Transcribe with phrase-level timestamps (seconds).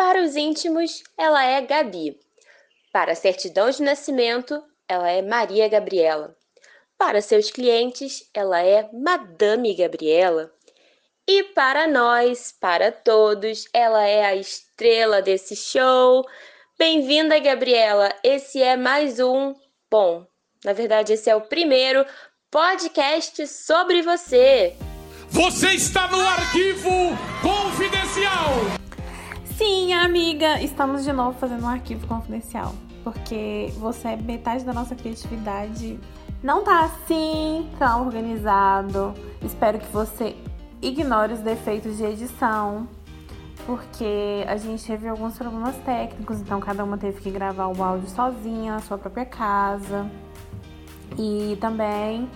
[0.00, 2.18] Para os íntimos, ela é Gabi.
[2.90, 6.34] Para a certidão de nascimento, ela é Maria Gabriela.
[6.96, 10.50] Para seus clientes, ela é Madame Gabriela.
[11.28, 16.26] E para nós, para todos, ela é a estrela desse show.
[16.78, 18.08] Bem-vinda, Gabriela.
[18.24, 19.54] Esse é mais um,
[19.90, 20.26] bom,
[20.64, 22.06] na verdade, esse é o primeiro
[22.50, 24.74] podcast sobre você.
[25.28, 26.90] Você está no arquivo
[27.42, 28.79] confidencial.
[29.60, 32.74] Sim, amiga, estamos de novo fazendo um arquivo confidencial,
[33.04, 36.00] porque você é metade da nossa criatividade.
[36.42, 39.12] Não tá assim tão organizado.
[39.42, 40.34] Espero que você
[40.80, 42.88] ignore os defeitos de edição,
[43.66, 48.08] porque a gente teve alguns problemas técnicos, então cada uma teve que gravar o áudio
[48.08, 50.10] sozinha na sua própria casa.
[51.18, 52.30] E também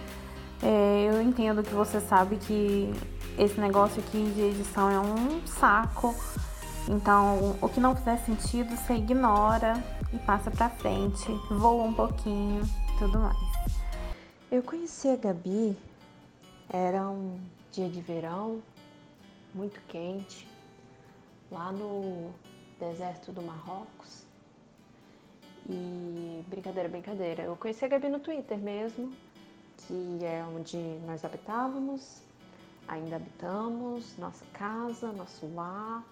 [0.62, 2.93] é, eu entendo que você sabe que
[3.38, 6.15] esse negócio aqui de edição é um saco.
[6.88, 12.63] Então, o que não fizer sentido, você ignora e passa pra frente, voa um pouquinho,
[12.99, 13.38] tudo mais.
[14.51, 15.76] Eu conheci a Gabi,
[16.68, 17.41] era um
[17.73, 18.63] dia de verão,
[19.54, 20.46] muito quente,
[21.51, 22.30] lá no
[22.79, 24.23] deserto do Marrocos.
[25.66, 27.43] E brincadeira, brincadeira.
[27.45, 29.10] Eu conheci a Gabi no Twitter mesmo,
[29.79, 30.76] que é onde
[31.07, 32.21] nós habitávamos,
[32.87, 36.04] ainda habitamos, nossa casa, nosso lar,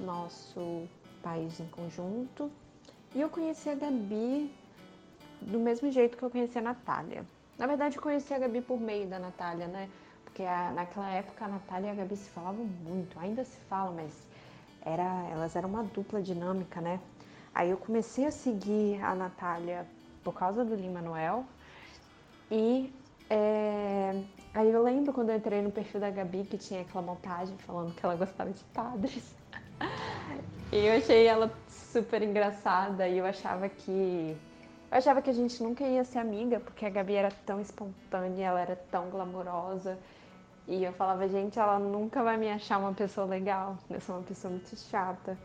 [0.00, 0.88] nosso
[1.22, 2.50] país em conjunto.
[3.14, 4.52] E eu conheci a Gabi
[5.40, 7.24] do mesmo jeito que eu conheci a Natália.
[7.58, 9.88] Na verdade, eu conheci a Gabi por meio da Natália, né?
[10.24, 13.94] Porque a, naquela época a Natália e a Gabi se falavam muito, ainda se falam,
[13.94, 14.26] mas
[14.84, 17.00] era, elas eram uma dupla dinâmica, né?
[17.54, 19.86] Aí eu comecei a seguir a Natália
[20.24, 21.44] por causa do Lima Manuel
[22.50, 22.92] e
[23.28, 24.22] é,
[24.54, 27.94] aí eu lembro quando eu entrei no perfil da Gabi que tinha aquela montagem falando
[27.94, 29.34] que ela gostava de padres.
[30.72, 34.36] E eu achei ela super engraçada e eu achava que
[34.92, 38.48] eu achava que a gente nunca ia ser amiga, porque a Gabi era tão espontânea,
[38.48, 39.98] ela era tão glamourosa.
[40.68, 44.22] E eu falava, gente, ela nunca vai me achar uma pessoa legal, eu sou uma
[44.22, 45.38] pessoa muito chata.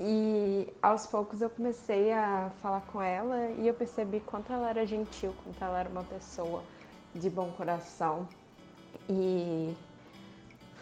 [0.00, 4.86] E aos poucos eu comecei a falar com ela e eu percebi quanto ela era
[4.86, 6.64] gentil, quanto ela era uma pessoa
[7.14, 8.26] de bom coração.
[9.10, 9.76] E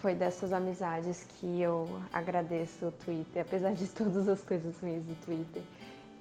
[0.02, 5.14] foi dessas amizades que eu agradeço o Twitter, apesar de todas as coisas ruins do
[5.24, 5.62] Twitter.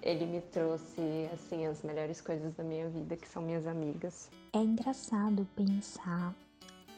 [0.04, 4.30] Ele me trouxe assim as melhores coisas da minha vida, que são minhas amigas.
[4.54, 6.32] É engraçado pensar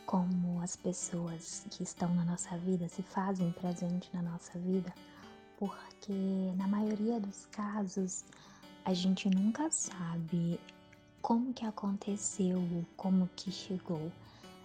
[0.05, 4.93] como as pessoas que estão na nossa vida se fazem presente na nossa vida,
[5.57, 8.25] porque na maioria dos casos
[8.83, 10.59] a gente nunca sabe
[11.21, 12.61] como que aconteceu,
[12.97, 14.11] como que chegou.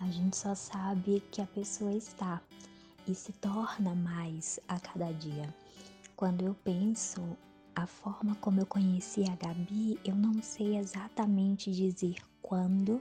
[0.01, 2.41] A gente só sabe que a pessoa está
[3.07, 5.53] e se torna mais a cada dia.
[6.15, 7.37] Quando eu penso
[7.75, 13.01] a forma como eu conheci a Gabi, eu não sei exatamente dizer quando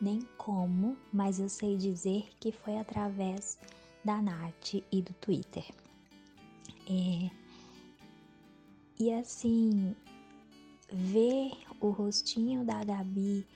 [0.00, 3.58] nem como, mas eu sei dizer que foi através
[4.04, 5.64] da Nath e do Twitter.
[6.86, 7.30] É,
[8.98, 9.96] e assim,
[10.92, 13.46] ver o rostinho da Gabi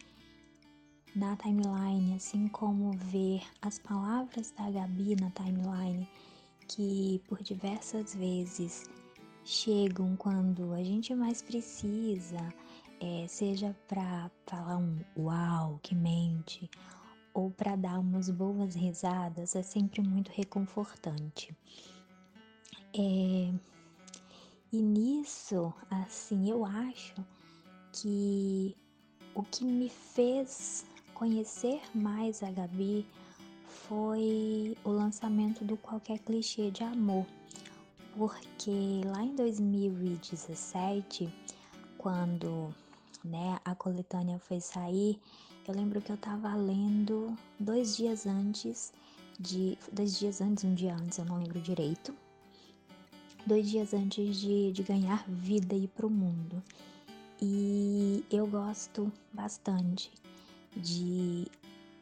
[1.15, 6.09] na timeline, assim como ver as palavras da Gabi na timeline,
[6.69, 8.89] que por diversas vezes
[9.45, 12.53] chegam quando a gente mais precisa,
[13.01, 16.71] é, seja para falar um uau, que mente,
[17.33, 21.57] ou para dar umas boas risadas, é sempre muito reconfortante.
[22.95, 23.53] É,
[24.71, 27.15] e nisso, assim, eu acho
[27.93, 28.77] que
[29.35, 30.85] o que me fez
[31.19, 33.05] conhecer mais a Gabi
[33.67, 37.27] foi o lançamento do Qualquer Clichê de Amor,
[38.17, 41.29] porque lá em 2017,
[41.99, 42.73] quando
[43.25, 45.19] né, a coletânea foi sair,
[45.67, 48.93] eu lembro que eu tava lendo dois dias antes
[49.41, 49.77] de.
[49.93, 52.15] Dois dias antes, um dia antes, eu não lembro direito.
[53.45, 56.63] Dois dias antes de, de ganhar vida e ir pro mundo.
[57.43, 60.11] E eu gosto bastante
[60.77, 61.47] de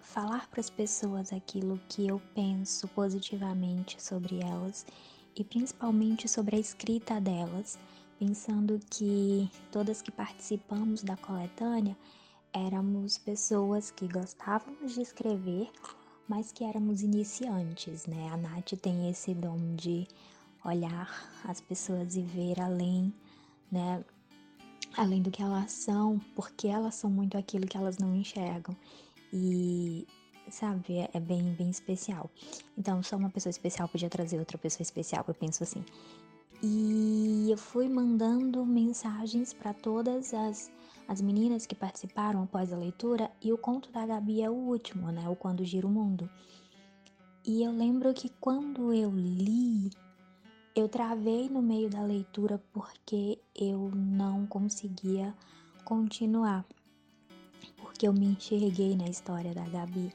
[0.01, 4.87] falar para as pessoas aquilo que eu penso positivamente sobre elas
[5.35, 7.79] e principalmente sobre a escrita delas
[8.19, 11.97] pensando que todas que participamos da coletânea
[12.53, 15.71] éramos pessoas que gostávamos de escrever,
[16.27, 18.31] mas que éramos iniciantes, né?
[18.33, 20.09] A Nath tem esse dom de
[20.65, 23.13] olhar as pessoas e ver além,
[23.71, 24.03] né?
[24.97, 28.75] Além do que elas são, porque elas são muito aquilo que elas não enxergam.
[29.33, 30.07] E
[30.51, 32.31] sabe, é, é bem, bem especial.
[32.79, 35.85] Então, só uma pessoa especial podia trazer outra pessoa especial, eu penso assim.
[36.63, 40.73] E eu fui mandando mensagens para todas as,
[41.07, 45.11] as meninas que participaram após a leitura, e o conto da Gabi é o último,
[45.13, 45.29] né?
[45.29, 46.29] O Quando Gira o Mundo.
[47.45, 49.91] E eu lembro que quando eu li,
[50.77, 55.35] eu travei no meio da leitura porque eu não conseguia
[55.85, 56.67] continuar.
[57.79, 60.13] Porque eu me enxerguei na história da Gabi.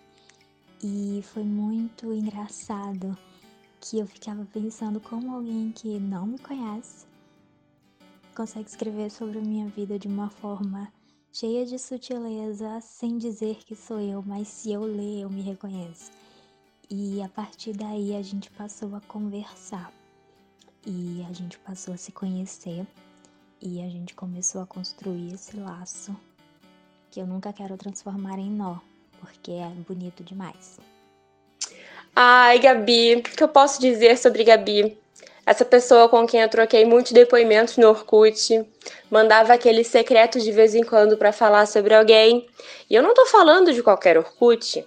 [0.84, 3.18] E foi muito engraçado
[3.80, 7.10] que eu ficava pensando como alguém que não me conhece
[8.36, 10.92] consegue escrever sobre a minha vida de uma forma
[11.34, 16.12] cheia de sutileza, sem dizer que sou eu, mas se eu ler, eu me reconheço.
[16.90, 19.94] E a partir daí a gente passou a conversar
[20.86, 22.86] e a gente passou a se conhecer
[23.62, 26.16] e a gente começou a construir esse laço
[27.12, 28.78] que eu nunca quero transformar em nó,
[29.20, 30.80] porque é bonito demais.
[32.16, 34.98] Ai, Gabi, o que eu posso dizer sobre Gabi?
[35.46, 38.64] Essa pessoa com quem eu troquei muitos depoimentos no Orkut,
[39.10, 42.48] mandava aqueles secretos de vez em quando para falar sobre alguém.
[42.90, 44.86] E eu não tô falando de qualquer Orkut.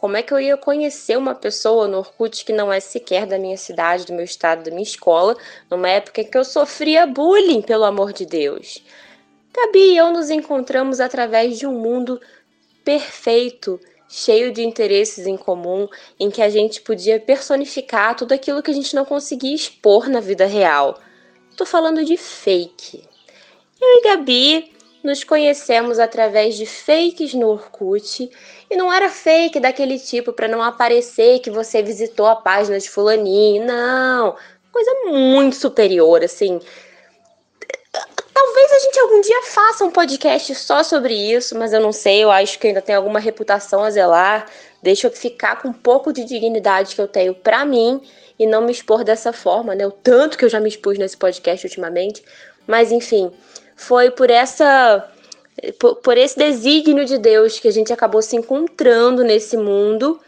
[0.00, 3.38] Como é que eu ia conhecer uma pessoa no Orkut que não é sequer da
[3.38, 5.36] minha cidade, do meu estado, da minha escola,
[5.70, 8.82] numa época que eu sofria bullying, pelo amor de Deus?
[9.52, 12.18] Gabi e eu nos encontramos através de um mundo
[12.82, 15.86] perfeito, cheio de interesses em comum,
[16.18, 20.20] em que a gente podia personificar tudo aquilo que a gente não conseguia expor na
[20.20, 20.98] vida real.
[21.58, 23.04] Tô falando de fake.
[23.78, 28.30] Eu e Gabi nos conhecemos através de fakes no Orkut
[28.70, 32.88] e não era fake daquele tipo para não aparecer que você visitou a página de
[32.88, 34.36] fulaninho, não.
[34.72, 36.60] Coisa muito superior, assim.
[38.32, 42.22] Talvez a gente algum dia faça um podcast só sobre isso, mas eu não sei,
[42.22, 44.46] eu acho que ainda tem alguma reputação a zelar.
[44.82, 48.00] Deixa eu ficar com um pouco de dignidade que eu tenho para mim
[48.38, 49.86] e não me expor dessa forma, né?
[49.86, 52.24] O tanto que eu já me expus nesse podcast ultimamente.
[52.66, 53.30] Mas enfim,
[53.80, 55.08] foi por essa
[55.78, 60.20] por, por esse desígnio de Deus que a gente acabou se encontrando nesse mundo.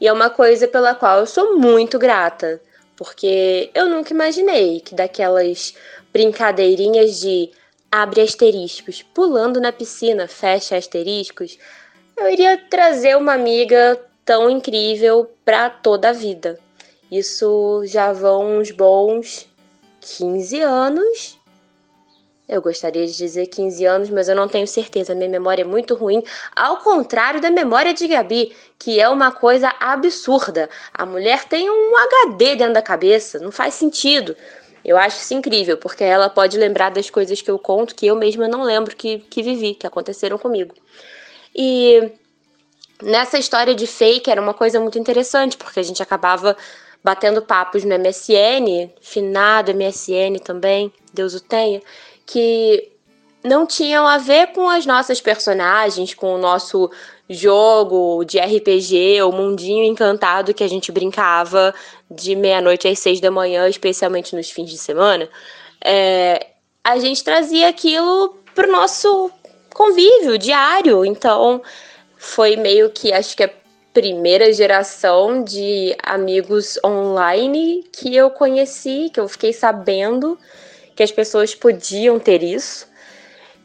[0.00, 2.60] E é uma coisa pela qual eu sou muito grata,
[2.96, 5.74] porque eu nunca imaginei que daquelas
[6.12, 7.50] brincadeirinhas de
[7.92, 11.58] abre asteriscos, pulando na piscina, fecha asteriscos,
[12.16, 16.58] eu iria trazer uma amiga tão incrível para toda a vida.
[17.10, 19.46] Isso já vão uns bons
[20.00, 21.35] 15 anos.
[22.48, 25.14] Eu gostaria de dizer 15 anos, mas eu não tenho certeza.
[25.14, 26.22] Minha memória é muito ruim.
[26.54, 30.70] Ao contrário da memória de Gabi, que é uma coisa absurda.
[30.94, 34.36] A mulher tem um HD dentro da cabeça, não faz sentido.
[34.84, 38.14] Eu acho isso incrível, porque ela pode lembrar das coisas que eu conto que eu
[38.14, 40.72] mesma não lembro que, que vivi, que aconteceram comigo.
[41.52, 42.12] E
[43.02, 46.56] nessa história de fake era uma coisa muito interessante, porque a gente acabava
[47.02, 51.82] batendo papos no MSN, finado MSN também, Deus o tenha,
[52.26, 52.92] que
[53.42, 56.90] não tinham a ver com as nossas personagens, com o nosso
[57.30, 61.74] jogo de RPG, o mundinho encantado que a gente brincava
[62.10, 65.28] de meia-noite às seis da manhã, especialmente nos fins de semana,
[65.84, 66.46] é,
[66.82, 69.30] a gente trazia aquilo pro nosso
[69.72, 71.04] convívio diário.
[71.04, 71.62] Então,
[72.16, 73.50] foi meio que acho que a
[73.92, 80.38] primeira geração de amigos online que eu conheci, que eu fiquei sabendo
[80.96, 82.88] que as pessoas podiam ter isso.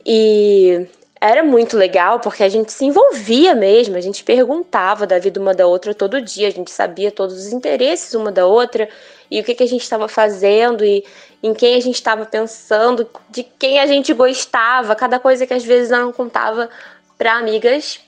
[0.06, 0.86] E
[1.20, 5.53] era muito legal porque a gente se envolvia mesmo, a gente perguntava da vida uma
[5.53, 8.89] da outra todo dia, a gente sabia todos os interesses uma da outra
[9.29, 11.06] e o que, que a gente estava fazendo e
[11.41, 15.63] em quem a gente estava pensando, de quem a gente gostava, cada coisa que às
[15.63, 16.70] vezes não contava
[17.17, 18.00] para amigas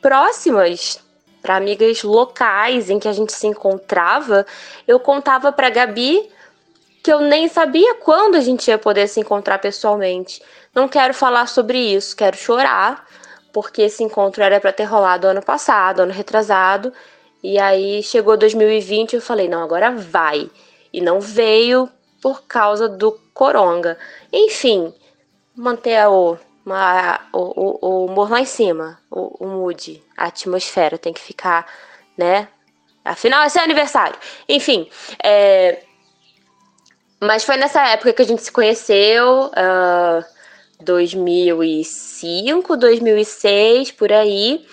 [0.00, 1.00] próximas,
[1.40, 4.46] para amigas locais em que a gente se encontrava,
[4.86, 6.28] eu contava para Gabi
[7.08, 10.42] que eu nem sabia quando a gente ia poder se encontrar pessoalmente.
[10.74, 13.06] Não quero falar sobre isso, quero chorar,
[13.50, 16.92] porque esse encontro era para ter rolado ano passado, ano retrasado,
[17.42, 20.50] e aí chegou 2020 e eu falei: não, agora vai.
[20.92, 21.88] E não veio
[22.20, 23.96] por causa do coronga.
[24.30, 24.92] Enfim,
[25.56, 30.98] manter o, uma, o, o, o humor lá em cima, o, o mood, a atmosfera
[30.98, 31.66] tem que ficar,
[32.18, 32.48] né?
[33.02, 34.18] Afinal, é seu aniversário.
[34.46, 34.90] Enfim,
[35.24, 35.87] é,
[37.20, 40.24] mas foi nessa época que a gente se conheceu, uh,
[40.80, 44.64] 2005, 2006, por aí.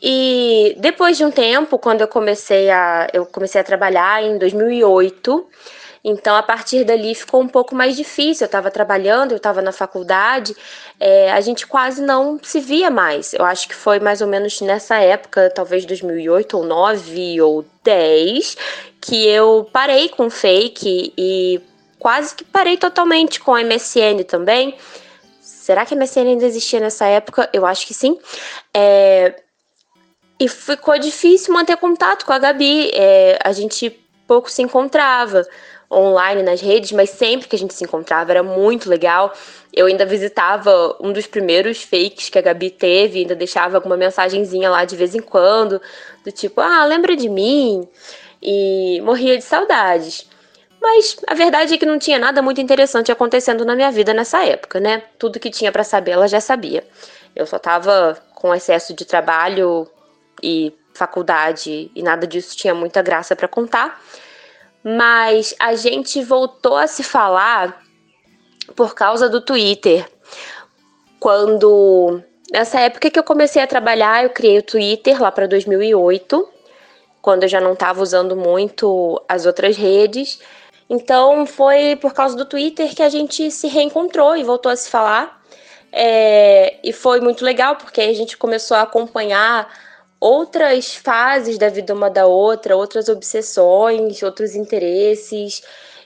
[0.00, 5.48] E depois de um tempo, quando eu comecei a eu comecei a trabalhar em 2008,
[6.04, 8.44] então a partir dali ficou um pouco mais difícil.
[8.44, 10.54] Eu estava trabalhando, eu estava na faculdade,
[11.00, 13.32] é, a gente quase não se via mais.
[13.34, 18.56] Eu acho que foi mais ou menos nessa época, talvez 2008 ou 9 ou 10,
[19.00, 21.60] que eu parei com fake e
[21.98, 24.76] quase que parei totalmente com a MSN também.
[25.40, 27.48] Será que a MSN ainda existia nessa época?
[27.52, 28.18] Eu acho que sim.
[28.72, 29.34] É...
[30.40, 32.90] E ficou difícil manter contato com a Gabi.
[32.94, 33.38] É...
[33.44, 33.90] A gente
[34.26, 35.46] pouco se encontrava
[35.90, 39.32] online nas redes, mas sempre que a gente se encontrava era muito legal.
[39.72, 44.70] Eu ainda visitava um dos primeiros fakes que a Gabi teve, ainda deixava alguma mensagenzinha
[44.70, 45.80] lá de vez em quando,
[46.24, 47.88] do tipo, ah, lembra de mim?
[48.42, 50.28] E morria de saudades.
[50.80, 54.44] Mas a verdade é que não tinha nada muito interessante acontecendo na minha vida nessa
[54.44, 55.02] época, né?
[55.18, 56.86] Tudo que tinha para saber ela já sabia.
[57.34, 59.88] Eu só tava com excesso de trabalho
[60.42, 64.00] e faculdade e nada disso tinha muita graça para contar
[64.82, 67.82] mas a gente voltou a se falar
[68.74, 70.08] por causa do Twitter.
[71.18, 76.48] Quando nessa época que eu comecei a trabalhar, eu criei o Twitter lá para 2008,
[77.20, 80.40] quando eu já não estava usando muito as outras redes.
[80.88, 84.88] Então foi por causa do Twitter que a gente se reencontrou e voltou a se
[84.88, 85.38] falar.
[85.92, 89.68] É, e foi muito legal porque a gente começou a acompanhar
[90.20, 95.62] outras fases da vida uma da outra, outras obsessões, outros interesses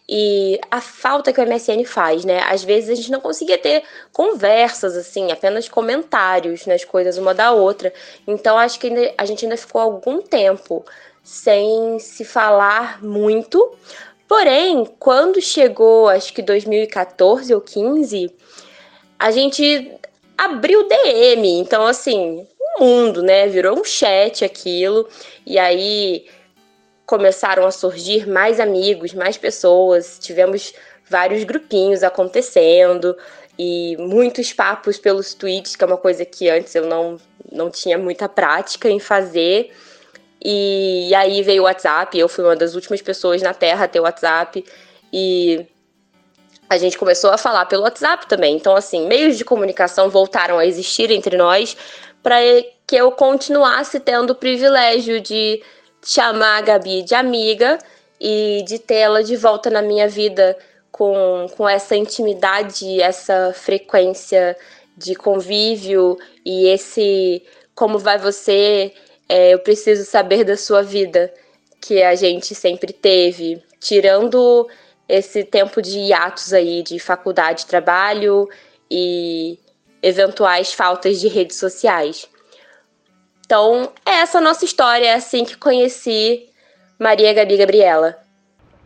[0.09, 2.41] e a falta que o MSN faz, né?
[2.41, 7.53] Às vezes a gente não conseguia ter conversas assim, apenas comentários nas coisas uma da
[7.53, 7.93] outra.
[8.27, 10.85] Então acho que ainda, a gente ainda ficou algum tempo
[11.23, 13.75] sem se falar muito.
[14.33, 18.35] Porém, quando chegou, acho que 2014 ou 15,
[19.19, 19.93] a gente
[20.39, 21.61] abriu DM.
[21.61, 22.47] Então, assim,
[22.81, 23.47] mundo, né?
[23.47, 25.07] Virou um chat aquilo.
[25.45, 26.25] E aí
[27.05, 30.19] começaram a surgir mais amigos, mais pessoas.
[30.19, 30.73] Tivemos
[31.11, 33.15] vários grupinhos acontecendo
[33.59, 37.19] e muitos papos pelos tweets, que é uma coisa que antes eu não,
[37.53, 39.71] não tinha muita prática em fazer.
[40.45, 44.01] E, aí veio o WhatsApp, eu fui uma das últimas pessoas na Terra a ter
[44.01, 44.65] o WhatsApp.
[45.13, 45.67] E
[46.69, 48.57] a gente começou a falar pelo WhatsApp também.
[48.57, 51.77] Então, assim, meios de comunicação voltaram a existir entre nós,
[52.23, 52.37] para
[52.87, 55.63] que eu continuasse tendo o privilégio de
[56.05, 57.79] chamar a Gabi de amiga
[58.21, 60.57] e de tê-la de volta na minha vida
[60.91, 64.57] com, com essa intimidade, essa frequência
[64.97, 67.43] de convívio e esse
[67.75, 68.93] como vai você,
[69.33, 71.33] é, eu preciso saber da sua vida
[71.81, 74.69] que a gente sempre teve, tirando
[75.09, 78.47] esse tempo de hiatos aí de faculdade, trabalho
[78.91, 79.59] e
[80.03, 82.29] eventuais faltas de redes sociais.
[83.47, 86.51] Então, é essa nossa história, é assim que conheci
[86.99, 88.19] Maria Gabi Gabriela.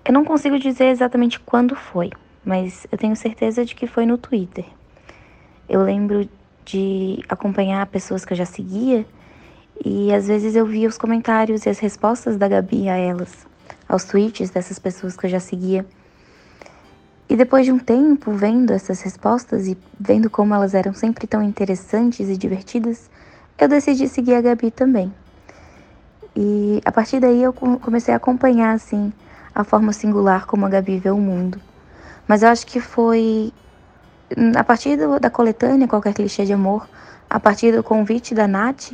[0.04, 2.10] Eu não consigo dizer exatamente quando foi,
[2.44, 4.64] mas eu tenho certeza de que foi no Twitter.
[5.68, 6.28] Eu lembro
[6.64, 9.04] de acompanhar pessoas que eu já seguia
[9.84, 13.46] e às vezes eu via os comentários e as respostas da Gabi a elas,
[13.88, 15.86] aos tweets dessas pessoas que eu já seguia.
[17.28, 21.42] E depois de um tempo vendo essas respostas e vendo como elas eram sempre tão
[21.42, 23.10] interessantes e divertidas,
[23.58, 25.12] eu decidi seguir a Gabi também.
[26.36, 29.12] E a partir daí eu comecei a acompanhar assim
[29.54, 31.60] a forma singular como a Gabi vê o mundo.
[32.28, 33.52] Mas eu acho que foi
[34.56, 36.88] a partir do, da coletânea Qualquer Clichê de Amor,
[37.28, 38.92] a partir do convite da Nath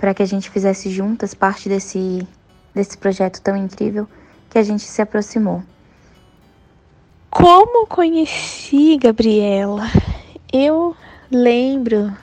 [0.00, 2.26] para que a gente fizesse juntas parte desse,
[2.74, 4.08] desse projeto tão incrível
[4.48, 5.62] que a gente se aproximou.
[7.28, 9.82] Como conheci Gabriela?
[10.50, 10.96] Eu
[11.30, 12.16] lembro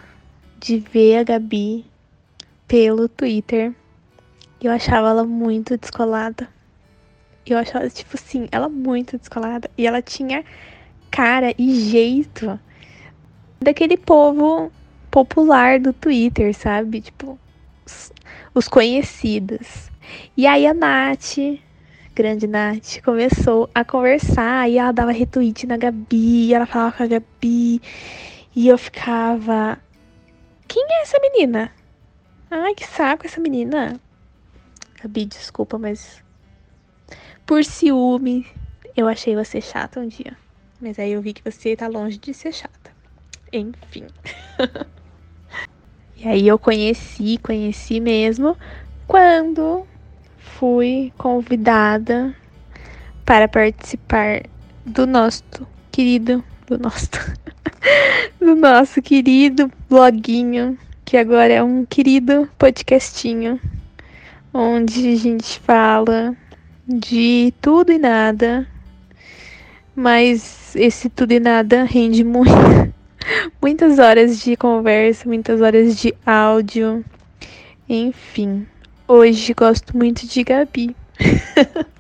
[0.60, 1.86] de ver a Gabi
[2.68, 3.72] pelo Twitter.
[4.60, 6.50] Eu achava ela muito descolada.
[7.46, 9.70] Eu achava, tipo assim, ela muito descolada.
[9.78, 10.44] E ela tinha
[11.12, 12.60] cara e jeito
[13.62, 14.72] daquele povo
[15.12, 17.02] popular do Twitter, sabe?
[17.02, 17.40] Tipo,
[18.54, 19.90] os, os conhecidos.
[20.36, 21.38] E aí a Nath
[22.18, 27.08] grande Nath começou a conversar e ela dava retweet na Gabi, ela falava com a
[27.08, 27.80] Gabi
[28.56, 29.78] e eu ficava.
[30.68, 31.72] Quem é essa menina?
[32.50, 34.00] Ai, que saco essa menina.
[35.00, 36.24] Gabi, desculpa, mas.
[37.46, 38.48] Por ciúme,
[38.96, 40.36] eu achei você chata um dia.
[40.82, 42.92] Mas aí eu vi que você tá longe de ser chata.
[43.54, 44.08] Enfim.
[46.20, 48.58] e aí eu conheci, conheci mesmo
[49.06, 49.86] quando
[50.38, 52.36] fui convidada
[53.24, 54.42] para participar
[54.84, 55.44] do nosso
[55.92, 57.10] querido, do nosso,
[58.42, 63.60] do nosso querido bloguinho, que agora é um querido podcastinho,
[64.52, 66.36] onde a gente fala
[66.88, 68.68] de tudo e nada,
[69.96, 72.52] mas esse tudo e nada rende muito,
[73.62, 77.04] muitas horas de conversa, muitas horas de áudio,
[77.88, 78.68] enfim.
[79.08, 80.96] Hoje gosto muito de Gabi.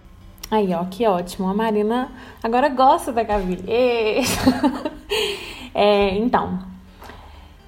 [0.50, 1.48] Aí, ó, que ótimo.
[1.48, 2.10] A Marina
[2.42, 3.60] agora gosta da Gabi.
[5.74, 6.60] é, então,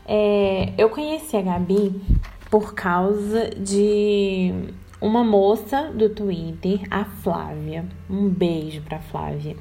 [0.06, 2.02] é, eu conheci a Gabi
[2.50, 4.54] por causa de
[5.02, 7.86] uma moça do Twitter, a Flávia.
[8.10, 9.56] Um beijo pra Flávia.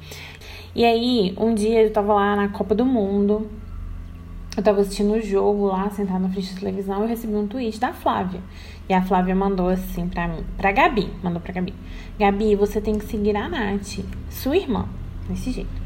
[0.75, 3.49] E aí, um dia eu tava lá na Copa do Mundo.
[4.59, 7.79] Eu tava assistindo o jogo lá, sentada na frente da televisão, eu recebi um tweet
[7.79, 8.41] da Flávia.
[8.89, 11.73] E a Flávia mandou assim pra mim, pra Gabi, mandou pra Gabi.
[12.19, 13.99] Gabi, você tem que seguir a Nath,
[14.29, 14.85] sua irmã,
[15.29, 15.81] desse jeito.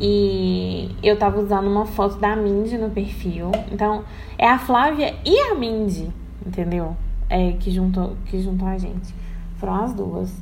[0.00, 3.52] E eu tava usando uma foto da Mindy no perfil.
[3.70, 4.02] Então,
[4.38, 6.10] é a Flávia e a Mindy,
[6.46, 6.96] entendeu?
[7.28, 9.14] É, que juntou, que juntou a gente.
[9.56, 10.32] Foram as duas.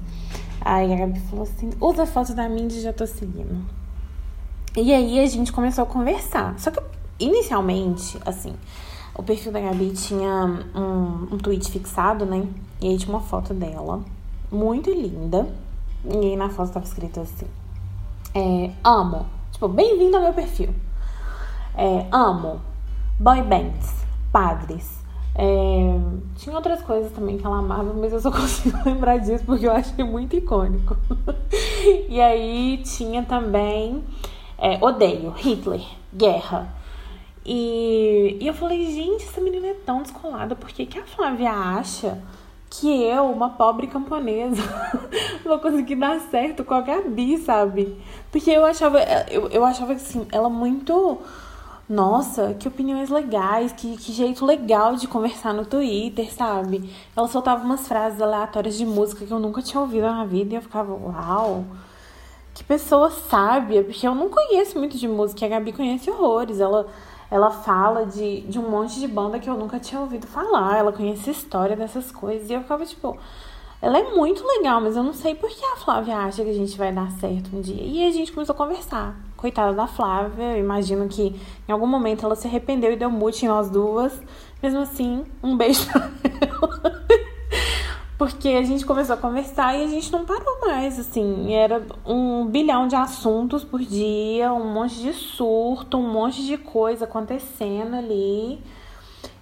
[0.60, 3.66] Aí a Gabi falou assim: usa a foto da Mindy, já tô seguindo.
[4.76, 6.56] E aí a gente começou a conversar.
[6.56, 6.80] Só que
[7.18, 8.54] inicialmente, assim,
[9.14, 10.44] o perfil da Gabi tinha
[10.74, 12.46] um, um tweet fixado, né?
[12.80, 14.00] E aí tinha uma foto dela,
[14.50, 15.48] muito linda.
[16.04, 17.46] E aí na foto tava escrito assim:
[18.34, 19.26] é, Amo.
[19.50, 20.72] Tipo, bem-vindo ao meu perfil.
[21.76, 22.60] É, amo.
[23.18, 24.98] Boy bands, padres.
[25.34, 25.98] É,
[26.36, 29.72] tinha outras coisas também que ela amava, mas eu só consigo lembrar disso porque eu
[29.72, 30.96] achei muito icônico.
[32.08, 34.04] e aí tinha também
[34.56, 35.82] é, Odeio, Hitler,
[36.14, 36.68] Guerra,
[37.50, 41.50] e, e eu falei, gente, essa menina é tão descolada, por que, que a Flávia
[41.50, 42.22] acha
[42.68, 44.62] que eu, uma pobre camponesa,
[45.42, 47.96] vou conseguir dar certo com a Gabi, sabe?
[48.30, 48.98] Porque eu achava,
[49.30, 51.18] eu, eu achava assim, ela muito.
[51.88, 56.92] Nossa, que opiniões legais, que, que jeito legal de conversar no Twitter, sabe?
[57.16, 60.56] Ela soltava umas frases aleatórias de música que eu nunca tinha ouvido na vida e
[60.58, 61.64] eu ficava, uau,
[62.52, 66.60] que pessoa sábia, porque eu não conheço muito de música, a Gabi conhece horrores.
[66.60, 66.86] Ela
[67.30, 70.78] ela fala de, de um monte de banda que eu nunca tinha ouvido falar.
[70.78, 72.48] Ela conhece história dessas coisas.
[72.48, 73.16] E eu ficava tipo.
[73.80, 76.54] Ela é muito legal, mas eu não sei por que a Flávia acha que a
[76.54, 77.80] gente vai dar certo um dia.
[77.80, 79.14] E a gente começou a conversar.
[79.36, 83.44] Coitada da Flávia, eu imagino que em algum momento ela se arrependeu e deu mute
[83.44, 84.20] em nós duas.
[84.60, 86.10] Mesmo assim, um beijo pra
[86.40, 87.06] ela.
[88.18, 91.54] Porque a gente começou a conversar e a gente não parou mais, assim.
[91.54, 97.04] Era um bilhão de assuntos por dia, um monte de surto, um monte de coisa
[97.04, 98.60] acontecendo ali.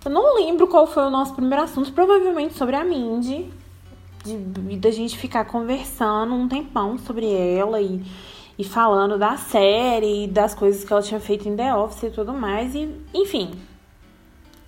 [0.05, 3.51] Eu não lembro qual foi o nosso primeiro assunto, provavelmente sobre a Mindy.
[4.79, 8.05] Da gente ficar conversando um tempão sobre ela e,
[8.59, 12.11] e falando da série e das coisas que ela tinha feito em The Office e
[12.11, 12.75] tudo mais.
[12.75, 13.53] E, enfim,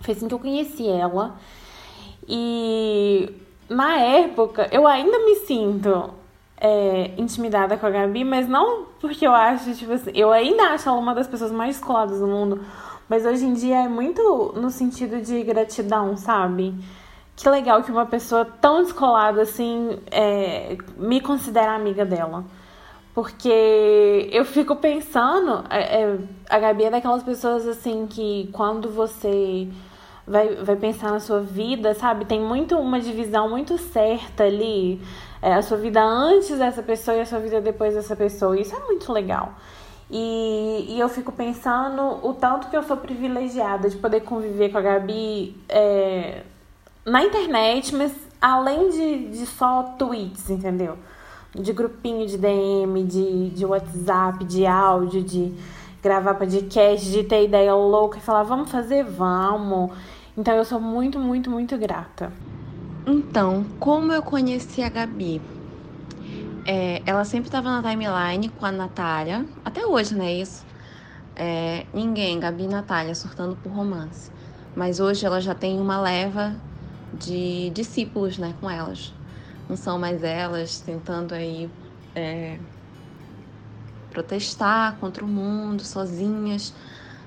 [0.00, 1.36] foi assim que eu conheci ela.
[2.26, 3.34] E
[3.68, 6.10] na época, eu ainda me sinto
[6.60, 10.88] é, intimidada com a Gabi, mas não porque eu acho, tipo assim, eu ainda acho
[10.88, 12.60] ela uma das pessoas mais descoladas do mundo,
[13.08, 16.74] mas hoje em dia é muito no sentido de gratidão, sabe?
[17.36, 22.44] Que legal que uma pessoa tão descolada assim é, me considera amiga dela.
[23.14, 29.68] Porque eu fico pensando, é, é, a Gabi é daquelas pessoas assim que quando você
[30.28, 32.24] vai, vai pensar na sua vida, sabe?
[32.24, 35.00] Tem muito uma divisão muito certa ali.
[35.40, 38.58] É, a sua vida antes dessa pessoa e a sua vida depois dessa pessoa.
[38.58, 39.54] Isso é muito legal.
[40.10, 44.78] E, e eu fico pensando o tanto que eu sou privilegiada de poder conviver com
[44.78, 46.42] a Gabi é,
[47.04, 50.96] na internet, mas além de, de só tweets, entendeu?
[51.54, 55.54] De grupinho de DM, de, de WhatsApp, de áudio, de
[56.02, 59.90] gravar podcast, de ter ideia louca e falar, vamos fazer, vamos.
[60.38, 62.32] Então eu sou muito, muito, muito grata.
[63.06, 65.42] Então, como eu conheci a Gabi?
[66.64, 70.32] É, ela sempre estava na timeline com a Natália, até hoje, né?
[70.34, 70.64] Isso.
[71.36, 74.30] É, ninguém, Gabi e Natália, surtando por romance.
[74.74, 76.62] Mas hoje ela já tem uma leva
[77.12, 79.14] de discípulos, né, com elas.
[79.68, 81.70] Não são mais elas tentando aí
[82.14, 82.60] é,
[84.10, 86.74] protestar contra o mundo sozinhas,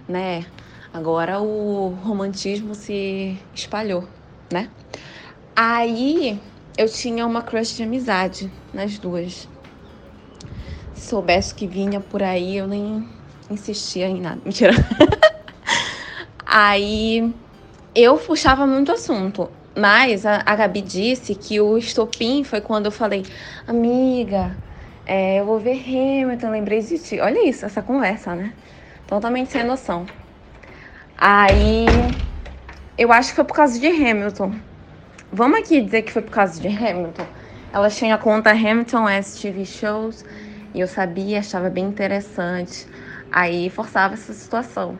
[0.08, 0.46] né?
[0.94, 4.06] Agora o romantismo se espalhou,
[4.52, 4.70] né?
[5.56, 6.38] Aí
[6.78, 9.48] eu tinha uma crush de amizade nas duas.
[10.94, 13.08] Se soubesse que vinha por aí, eu nem
[13.50, 14.42] insistia em nada.
[14.44, 14.74] Mentira.
[16.46, 17.34] aí
[17.96, 19.50] eu puxava muito assunto.
[19.74, 23.26] Mas a, a Gabi disse que o estopim foi quando eu falei,
[23.66, 24.58] amiga,
[25.06, 27.20] é, eu vou ver Hamilton, lembrei de ti.
[27.22, 28.52] Olha isso, essa conversa, né?
[29.08, 30.06] Totalmente sem noção.
[31.24, 31.86] Aí
[32.98, 34.56] eu acho que foi por causa de Hamilton.
[35.32, 37.28] Vamos aqui dizer que foi por causa de Hamilton.
[37.72, 40.26] Ela tinha a conta Hamilton S TV Shows
[40.74, 42.88] e eu sabia, achava bem interessante.
[43.32, 44.98] Aí forçava essa situação.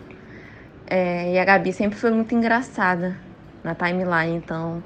[0.86, 3.18] É, e a Gabi sempre foi muito engraçada
[3.64, 4.84] na timeline, então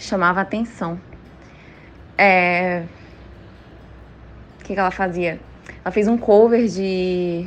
[0.00, 1.00] chamava atenção.
[2.18, 2.82] É...
[4.60, 5.38] O que, que ela fazia?
[5.84, 7.46] Ela fez um cover de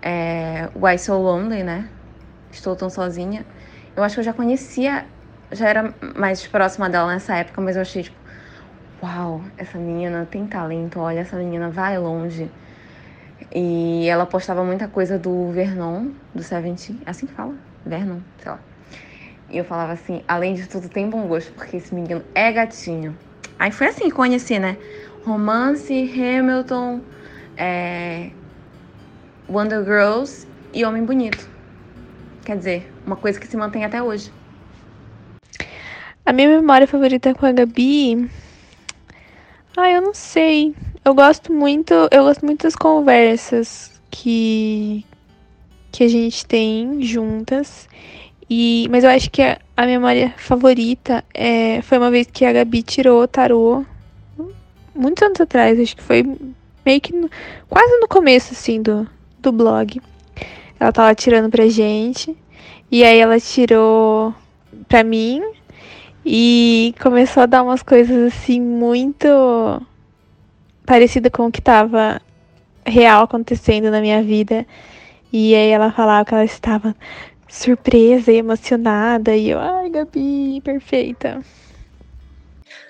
[0.00, 1.88] é, Why So Lonely, né?
[2.54, 3.44] Estou Tão Sozinha.
[3.96, 5.04] Eu acho que eu já conhecia,
[5.52, 8.16] já era mais próxima dela nessa época, mas eu achei tipo,
[9.02, 12.50] uau, essa menina tem talento, olha, essa menina vai longe.
[13.52, 17.54] E ela postava muita coisa do Vernon, do Seventeen, é assim que fala?
[17.84, 18.58] Vernon, sei lá.
[19.50, 23.16] E eu falava assim, além de tudo, tem bom gosto, porque esse menino é gatinho.
[23.58, 24.76] Aí foi assim que conheci, né?
[25.24, 27.00] Romance, Hamilton,
[27.56, 28.30] é...
[29.48, 31.53] Wonder Girls e Homem Bonito.
[32.44, 34.30] Quer dizer, uma coisa que se mantém até hoje.
[36.26, 38.30] A minha memória favorita com a Gabi.
[39.76, 40.74] Ah, eu não sei.
[41.04, 45.04] Eu gosto muito, eu gosto muito das conversas que
[45.90, 47.88] que a gente tem juntas.
[48.50, 52.52] E, mas eu acho que a, a memória favorita é, foi uma vez que a
[52.52, 53.84] Gabi tirou o tarô,
[54.94, 56.24] muitos anos atrás, acho que foi
[56.84, 57.30] meio que no,
[57.68, 60.00] quase no começo, assim, do, do blog.
[60.84, 62.36] Ela tava tirando pra gente,
[62.90, 64.34] e aí ela tirou
[64.86, 65.42] pra mim,
[66.26, 69.26] e começou a dar umas coisas, assim, muito
[70.84, 72.20] parecida com o que tava
[72.84, 74.66] real acontecendo na minha vida.
[75.32, 76.94] E aí ela falava que ela estava
[77.48, 79.34] surpresa e emocionada.
[79.34, 81.40] E eu, ai, Gabi, perfeita.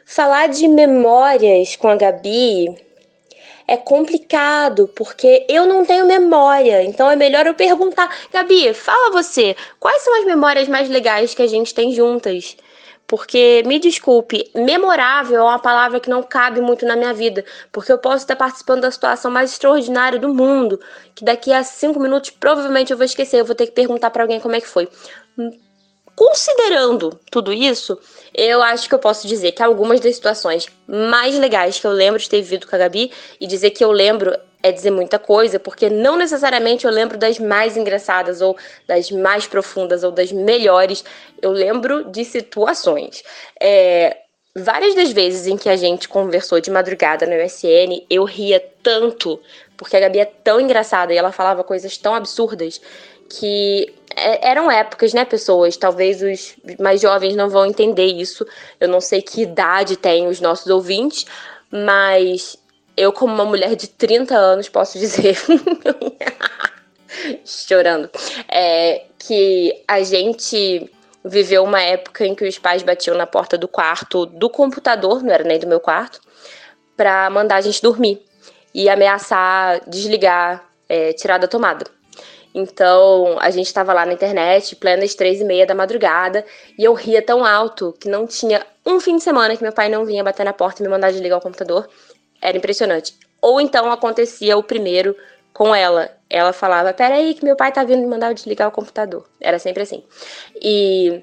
[0.04, 2.74] Falar de memórias com a Gabi
[3.66, 6.82] é complicado, porque eu não tenho memória.
[6.82, 8.14] Então é melhor eu perguntar.
[8.32, 12.56] Gabi, fala você, quais são as memórias mais legais que a gente tem juntas?
[13.06, 17.92] Porque, me desculpe, memorável é uma palavra que não cabe muito na minha vida, porque
[17.92, 20.80] eu posso estar participando da situação mais extraordinária do mundo,
[21.14, 24.22] que daqui a cinco minutos provavelmente eu vou esquecer, eu vou ter que perguntar para
[24.22, 24.88] alguém como é que foi.
[26.14, 27.98] Considerando tudo isso,
[28.32, 32.20] eu acho que eu posso dizer que algumas das situações mais legais que eu lembro
[32.20, 35.60] de ter vivido com a Gabi, e dizer que eu lembro é dizer muita coisa,
[35.60, 38.56] porque não necessariamente eu lembro das mais engraçadas, ou
[38.88, 41.04] das mais profundas, ou das melhores.
[41.42, 43.22] Eu lembro de situações.
[43.60, 44.16] É,
[44.56, 49.38] várias das vezes em que a gente conversou de madrugada no USN, eu ria tanto,
[49.76, 52.80] porque a Gabi é tão engraçada e ela falava coisas tão absurdas
[53.28, 55.76] que é, eram épocas, né, pessoas?
[55.76, 58.46] Talvez os mais jovens não vão entender isso.
[58.80, 61.26] Eu não sei que idade têm os nossos ouvintes,
[61.70, 62.56] mas
[62.96, 65.36] eu, como uma mulher de 30 anos, posso dizer,
[67.44, 68.10] chorando,
[68.48, 70.90] é, que a gente
[71.24, 75.32] viveu uma época em que os pais batiam na porta do quarto do computador, não
[75.32, 76.20] era nem do meu quarto,
[76.96, 78.22] para mandar a gente dormir
[78.74, 81.86] e ameaçar desligar, é, tirar da tomada.
[82.54, 86.44] Então, a gente estava lá na internet, plenas três e meia da madrugada,
[86.78, 89.88] e eu ria tão alto que não tinha um fim de semana que meu pai
[89.88, 91.88] não vinha bater na porta e me mandar desligar o computador.
[92.40, 93.14] Era impressionante.
[93.42, 95.16] Ou então acontecia o primeiro
[95.52, 96.10] com ela.
[96.30, 99.26] Ela falava: Peraí, que meu pai tá vindo me mandar eu desligar o computador.
[99.40, 100.04] Era sempre assim.
[100.62, 101.22] E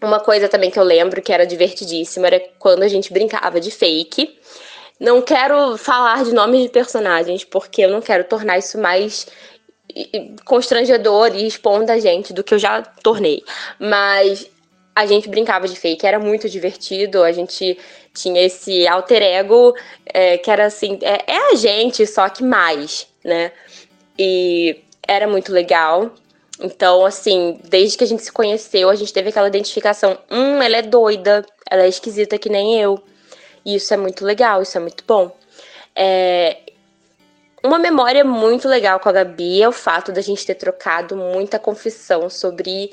[0.00, 3.70] uma coisa também que eu lembro que era divertidíssima era quando a gente brincava de
[3.70, 4.38] fake.
[5.00, 9.26] Não quero falar de nomes de personagens, porque eu não quero tornar isso mais
[10.44, 13.42] constrangedor e expondo a gente do que eu já tornei.
[13.78, 14.48] Mas
[14.94, 17.78] a gente brincava de fake, era muito divertido, a gente
[18.12, 23.06] tinha esse alter ego é, que era assim, é, é, a gente, só que mais,
[23.24, 23.52] né?
[24.18, 26.10] E era muito legal.
[26.60, 30.18] Então, assim, desde que a gente se conheceu, a gente teve aquela identificação.
[30.28, 33.00] Hum, ela é doida, ela é esquisita que nem eu.
[33.64, 35.30] E isso é muito legal, isso é muito bom.
[35.94, 36.58] É,
[37.64, 41.58] uma memória muito legal com a Gabi é o fato da gente ter trocado muita
[41.58, 42.92] confissão sobre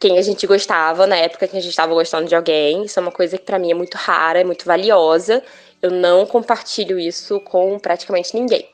[0.00, 2.84] quem a gente gostava na época que a gente estava gostando de alguém.
[2.84, 5.42] Isso é uma coisa que para mim é muito rara, é muito valiosa.
[5.80, 8.68] Eu não compartilho isso com praticamente ninguém.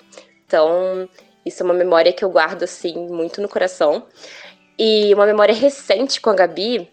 [0.46, 1.08] Então,
[1.44, 4.06] isso é uma memória que eu guardo assim muito no coração.
[4.78, 6.90] E uma memória recente com a Gabi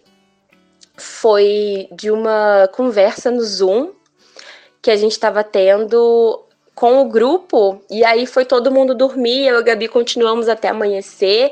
[0.98, 3.94] foi de uma conversa no Zoom
[4.82, 6.47] que a gente estava tendo
[6.78, 10.68] com o grupo, e aí foi todo mundo dormir, eu e a Gabi continuamos até
[10.68, 11.52] amanhecer.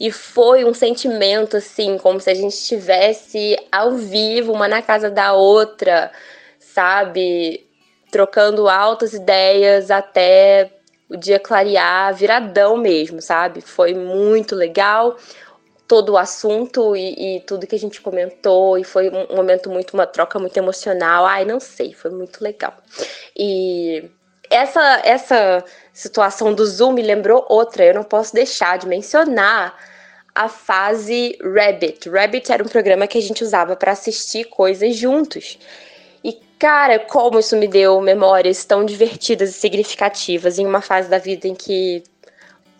[0.00, 5.10] E foi um sentimento assim, como se a gente estivesse ao vivo, uma na casa
[5.10, 6.10] da outra,
[6.58, 7.66] sabe?
[8.10, 10.72] Trocando altas ideias até
[11.06, 13.60] o dia clarear, viradão mesmo, sabe?
[13.60, 15.18] Foi muito legal
[15.86, 19.92] todo o assunto e, e, tudo que a gente comentou, e foi um momento muito,
[19.92, 21.26] uma troca muito emocional.
[21.26, 22.74] Ai, não sei, foi muito legal.
[23.36, 24.10] E
[24.52, 29.76] essa, essa situação do Zoom me lembrou outra, eu não posso deixar de mencionar
[30.34, 32.08] a fase Rabbit.
[32.08, 35.58] Rabbit era um programa que a gente usava para assistir coisas juntos.
[36.24, 41.18] E Cara, como isso me deu memórias tão divertidas e significativas em uma fase da
[41.18, 42.04] vida em que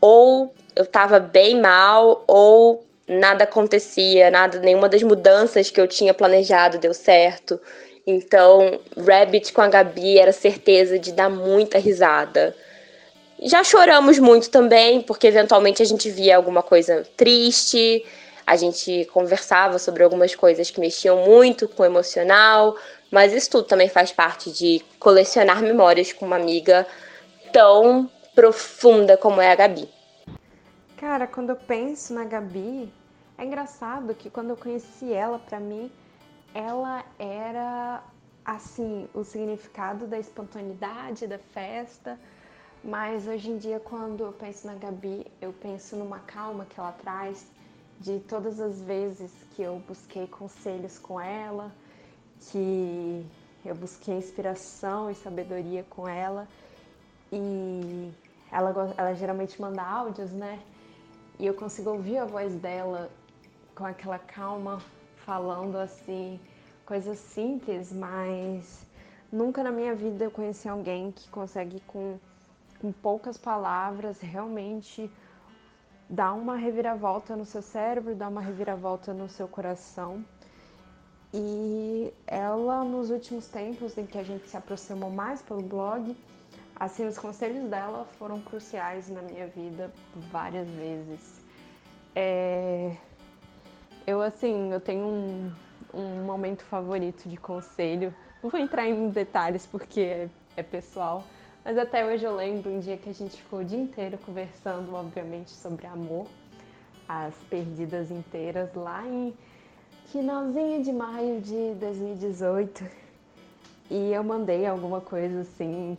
[0.00, 6.14] ou eu tava bem mal ou nada acontecia, nada, nenhuma das mudanças que eu tinha
[6.14, 7.60] planejado deu certo.
[8.06, 12.54] Então, Rabbit com a Gabi era certeza de dar muita risada.
[13.40, 18.04] Já choramos muito também, porque eventualmente a gente via alguma coisa triste,
[18.46, 22.76] a gente conversava sobre algumas coisas que mexiam muito com o emocional,
[23.10, 26.86] mas isso tudo também faz parte de colecionar memórias com uma amiga
[27.52, 29.88] tão profunda como é a Gabi.
[30.96, 32.92] Cara, quando eu penso na Gabi,
[33.36, 35.90] é engraçado que quando eu conheci ela, para mim,
[36.54, 38.02] ela era
[38.44, 42.18] assim, o significado da espontaneidade, da festa.
[42.84, 46.92] Mas hoje em dia, quando eu penso na Gabi, eu penso numa calma que ela
[46.92, 47.46] traz,
[48.00, 51.70] de todas as vezes que eu busquei conselhos com ela,
[52.50, 53.24] que
[53.64, 56.48] eu busquei inspiração e sabedoria com ela.
[57.30, 58.10] E
[58.50, 60.60] ela, ela geralmente manda áudios, né?
[61.38, 63.08] E eu consigo ouvir a voz dela
[63.74, 64.82] com aquela calma,
[65.24, 66.40] falando assim,
[66.84, 68.86] coisas simples, mas
[69.32, 72.18] nunca na minha vida eu conheci alguém que consegue com,
[72.80, 75.10] com poucas palavras realmente
[76.08, 80.24] dar uma reviravolta no seu cérebro, dar uma reviravolta no seu coração.
[81.32, 86.14] E ela, nos últimos tempos em que a gente se aproximou mais pelo blog,
[86.76, 89.90] assim, os conselhos dela foram cruciais na minha vida
[90.30, 91.40] várias vezes.
[92.14, 92.94] É...
[94.06, 95.52] Eu, assim, eu tenho um,
[95.94, 98.12] um momento favorito de conselho.
[98.42, 101.24] Não vou entrar em detalhes porque é, é pessoal,
[101.64, 104.92] mas até hoje eu lembro um dia que a gente ficou o dia inteiro conversando,
[104.94, 106.26] obviamente, sobre amor,
[107.08, 109.32] as perdidas inteiras, lá em
[110.06, 112.84] finalzinho de maio de 2018.
[113.88, 115.96] E eu mandei alguma coisa assim,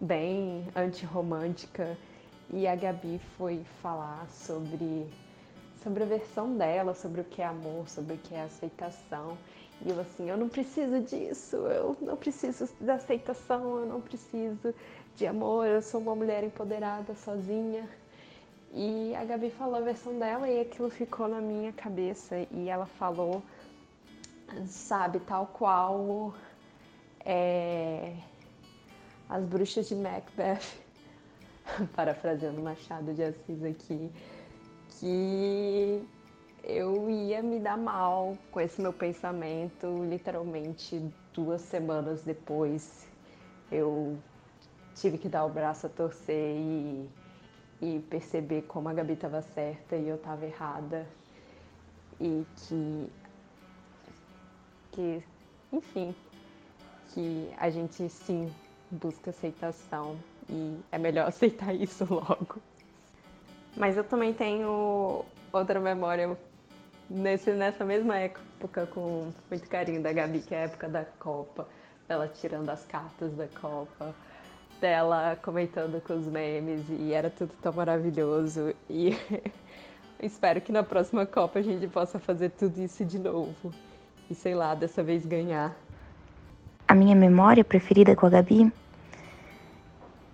[0.00, 1.96] bem antirromântica,
[2.50, 5.06] e a Gabi foi falar sobre
[5.82, 9.36] sobre a versão dela, sobre o que é amor, sobre o que é aceitação.
[9.84, 14.74] E eu assim, eu não preciso disso, eu não preciso da aceitação, eu não preciso
[15.16, 17.88] de amor, eu sou uma mulher empoderada sozinha.
[18.72, 22.36] E a Gabi falou a versão dela e aquilo ficou na minha cabeça.
[22.50, 23.42] E ela falou,
[24.66, 26.32] sabe, tal qual
[27.24, 28.14] é,
[29.28, 30.62] as bruxas de Macbeth,
[31.94, 34.10] parafraseando Machado de Assis aqui,
[35.02, 36.00] que
[36.62, 41.02] eu ia me dar mal com esse meu pensamento, literalmente
[41.34, 43.08] duas semanas depois
[43.68, 44.16] eu
[44.94, 47.10] tive que dar o braço a torcer e,
[47.80, 51.04] e perceber como a Gabi estava certa e eu estava errada
[52.20, 53.10] e que,
[54.92, 55.24] que,
[55.72, 56.14] enfim,
[57.08, 58.52] que a gente sim
[58.88, 60.16] busca aceitação
[60.48, 62.62] e é melhor aceitar isso logo.
[63.76, 66.36] Mas eu também tenho outra memória
[67.08, 71.66] nesse, nessa mesma época com muito carinho da Gabi, que é a época da Copa,
[72.08, 74.14] ela tirando as cartas da Copa,
[74.80, 78.74] dela comentando com os memes e era tudo tão maravilhoso.
[78.88, 79.16] E
[80.20, 83.72] espero que na próxima Copa a gente possa fazer tudo isso de novo.
[84.30, 85.74] E sei lá, dessa vez ganhar.
[86.86, 88.72] A minha memória preferida com a Gabi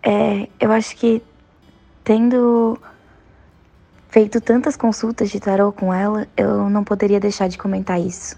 [0.03, 1.23] é, eu acho que
[2.05, 2.81] tendo
[4.09, 8.37] feito tantas consultas de tarô com ela, eu não poderia deixar de comentar isso.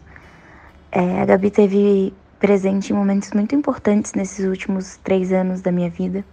[0.90, 5.88] É, a Gabi teve presente em momentos muito importantes nesses últimos três anos da minha
[5.88, 6.24] vida,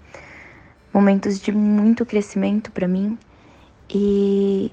[0.93, 3.17] momentos de muito crescimento para mim
[3.89, 4.71] e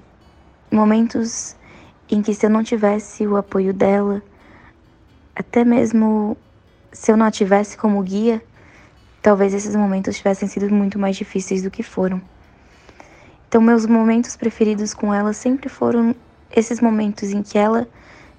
[0.70, 1.56] momentos
[2.10, 4.22] em que se eu não tivesse o apoio dela,
[5.36, 6.36] até mesmo
[6.92, 8.42] se eu não a tivesse como guia,
[9.20, 12.22] talvez esses momentos tivessem sido muito mais difíceis do que foram.
[13.54, 16.12] Então, meus momentos preferidos com ela sempre foram
[16.50, 17.86] esses momentos em que ela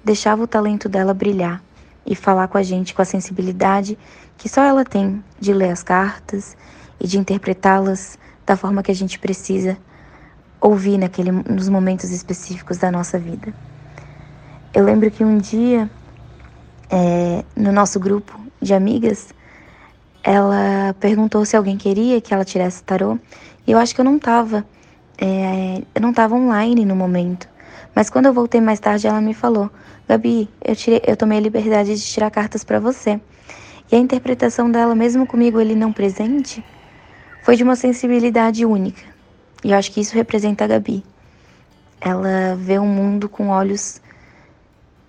[0.04, 1.64] deixava o talento dela brilhar
[2.06, 3.98] e falar com a gente com a sensibilidade
[4.38, 6.58] que só ela tem de ler as cartas
[7.00, 9.78] e de interpretá-las da forma que a gente precisa
[10.60, 13.54] ouvir naquele, nos momentos específicos da nossa vida.
[14.74, 15.90] Eu lembro que um dia,
[16.90, 19.34] é, no nosso grupo de amigas,
[20.22, 23.18] ela perguntou se alguém queria que ela tirasse tarô
[23.66, 24.66] e eu acho que eu não estava
[25.18, 27.48] é, eu não estava online no momento.
[27.94, 29.72] Mas quando eu voltei mais tarde, ela me falou:
[30.08, 33.20] Gabi, eu, tirei, eu tomei a liberdade de tirar cartas para você.
[33.92, 36.64] E a interpretação dela, mesmo comigo ele não presente,
[37.44, 39.02] foi de uma sensibilidade única.
[39.64, 41.04] E eu acho que isso representa a Gabi.
[42.02, 44.02] Ela vê o mundo com olhos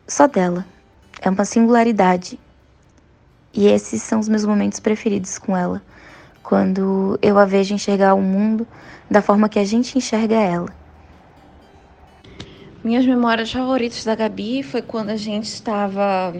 [0.06, 0.64] só dela.
[1.20, 2.38] É uma singularidade.
[3.52, 5.82] E esses são os meus momentos preferidos com ela,
[6.46, 8.64] quando eu a vejo enxergar o mundo
[9.10, 10.68] da forma que a gente enxerga ela.
[12.84, 16.32] Minhas memórias favoritas da Gabi foi quando a gente estava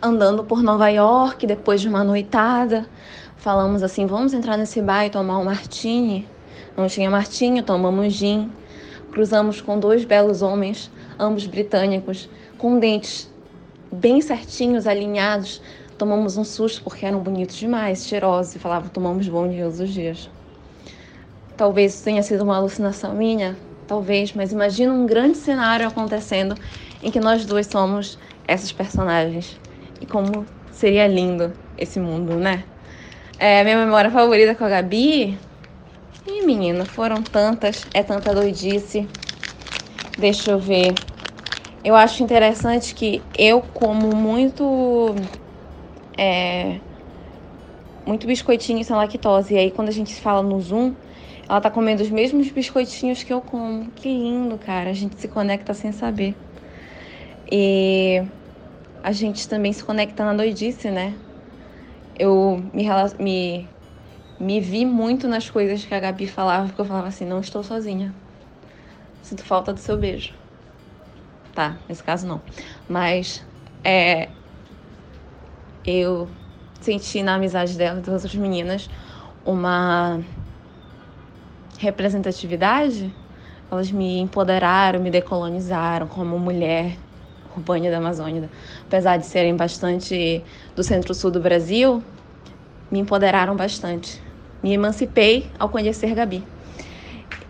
[0.00, 2.88] andando por Nova York depois de uma noitada.
[3.36, 6.26] Falamos assim: vamos entrar nesse bar e tomar um martini.
[6.74, 8.50] Não tinha martini, tomamos gin.
[9.12, 13.30] Cruzamos com dois belos homens, ambos britânicos, com dentes
[13.92, 15.60] bem certinhos, alinhados.
[15.98, 19.90] Tomamos um susto porque eram bonitos demais, cheirosos, e falavam: tomamos bom dia todos os
[19.90, 20.30] dias.
[21.56, 26.54] Talvez tenha sido uma alucinação minha, talvez, mas imagina um grande cenário acontecendo
[27.02, 29.58] em que nós dois somos essas personagens.
[30.00, 32.62] E como seria lindo esse mundo, né?
[33.36, 35.36] É, minha memória favorita com a Gabi.
[36.24, 39.08] Ih, menina, foram tantas, é tanta doidice.
[40.16, 40.94] Deixa eu ver.
[41.84, 45.14] Eu acho interessante que eu como muito.
[46.18, 46.80] É,
[48.06, 49.54] muito biscoitinho sem lactose.
[49.54, 50.94] E aí, quando a gente fala no Zoom,
[51.48, 53.90] ela tá comendo os mesmos biscoitinhos que eu como.
[53.92, 54.90] Que lindo, cara.
[54.90, 56.34] A gente se conecta sem saber.
[57.50, 58.22] E
[59.02, 61.14] a gente também se conecta na doidice, né?
[62.18, 62.84] Eu me,
[63.18, 63.68] me,
[64.40, 67.62] me vi muito nas coisas que a Gabi falava, porque eu falava assim: não estou
[67.62, 68.14] sozinha.
[69.22, 70.32] Sinto falta do seu beijo.
[71.54, 72.40] Tá, nesse caso não.
[72.88, 73.44] Mas
[73.84, 74.28] é,
[75.88, 76.28] eu
[76.80, 78.88] senti na amizade dela das outras meninas
[79.44, 80.20] uma
[81.78, 83.14] representatividade,
[83.70, 86.96] elas me empoderaram, me decolonizaram como mulher
[87.56, 88.48] urbana da Amazônia.
[88.86, 90.42] Apesar de serem bastante
[90.76, 92.02] do centro-sul do Brasil,
[92.90, 94.20] me empoderaram bastante.
[94.62, 96.42] Me emancipei ao conhecer Gabi.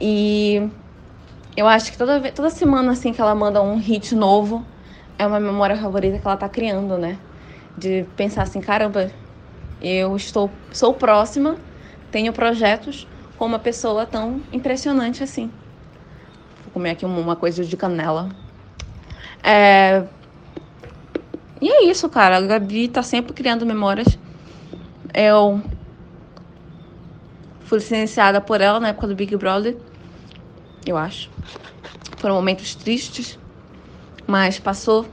[0.00, 0.68] E
[1.56, 4.64] eu acho que toda, toda semana assim que ela manda um hit novo,
[5.18, 7.18] é uma memória favorita que ela tá criando, né?
[7.78, 9.12] De pensar assim, caramba,
[9.80, 11.56] eu estou sou próxima,
[12.10, 15.48] tenho projetos, com uma pessoa tão impressionante assim.
[16.64, 18.28] Vou comer aqui uma coisa de canela.
[19.44, 20.04] É...
[21.60, 22.36] E é isso, cara.
[22.36, 24.18] A Gabi tá sempre criando memórias.
[25.14, 25.62] Eu
[27.60, 29.76] fui licenciada por ela na época do Big Brother.
[30.84, 31.30] Eu acho.
[32.16, 33.38] Foram momentos tristes.
[34.26, 35.06] Mas passou.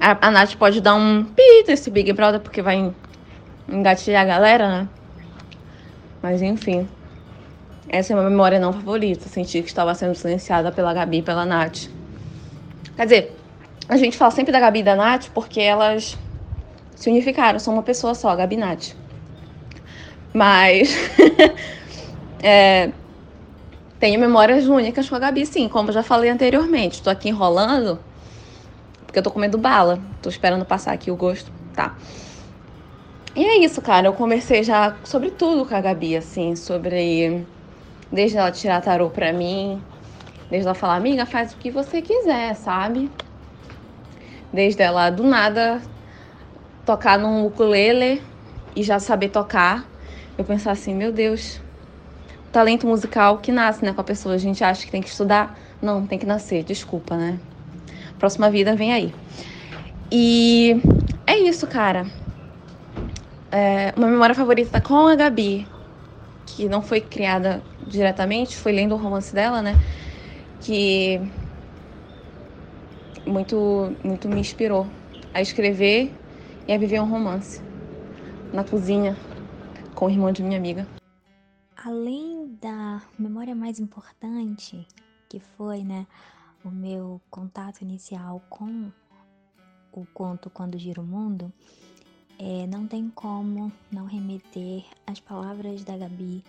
[0.00, 2.92] A, a Nath pode dar um pi nesse Big Brother porque vai
[3.68, 4.88] engatilhar a galera, né?
[6.22, 6.88] Mas enfim.
[7.88, 9.28] Essa é uma memória não favorita.
[9.28, 11.88] Senti que estava sendo silenciada pela Gabi e pela Nath.
[12.96, 13.36] Quer dizer,
[13.88, 16.18] a gente fala sempre da Gabi e da Nath porque elas
[16.96, 18.96] se unificaram, são uma pessoa só, Gabi e Nath.
[20.32, 20.96] Mas.
[22.42, 22.90] é,
[24.00, 26.94] tenho memórias únicas com a Gabi, sim, como já falei anteriormente.
[26.94, 27.98] Estou aqui enrolando
[29.14, 30.00] porque eu tô comendo bala.
[30.20, 31.52] Tô esperando passar aqui o gosto.
[31.72, 31.96] Tá.
[33.36, 34.08] E é isso, cara.
[34.08, 37.46] Eu conversei já sobre tudo com a Gabi, assim, sobre
[38.10, 39.80] Desde ela tirar tarô pra mim,
[40.50, 43.10] desde ela falar, amiga, faz o que você quiser, sabe?
[44.52, 45.80] Desde ela do nada
[46.84, 48.20] tocar num ukulele
[48.74, 49.88] e já saber tocar.
[50.36, 51.60] Eu pensar assim, meu Deus,
[52.52, 54.34] talento musical que nasce, né, com a pessoa.
[54.34, 55.56] A gente acha que tem que estudar.
[55.80, 57.38] Não, tem que nascer, desculpa, né?
[58.24, 59.14] Próxima vida vem aí.
[60.10, 60.80] E
[61.26, 62.06] é isso, cara.
[63.52, 65.68] É, uma memória favorita com a Gabi,
[66.46, 69.74] que não foi criada diretamente, foi lendo o romance dela, né?
[70.62, 71.20] Que
[73.26, 74.88] muito, muito me inspirou
[75.34, 76.10] a escrever
[76.66, 77.60] e a viver um romance
[78.50, 79.18] na cozinha
[79.94, 80.88] com o irmão de minha amiga.
[81.76, 84.86] Além da memória mais importante,
[85.28, 86.06] que foi, né,
[86.64, 88.90] o meu contato inicial com
[89.92, 91.52] o conto Quando Gira o Mundo,
[92.38, 96.42] é, não tem como não remeter às palavras da Gabi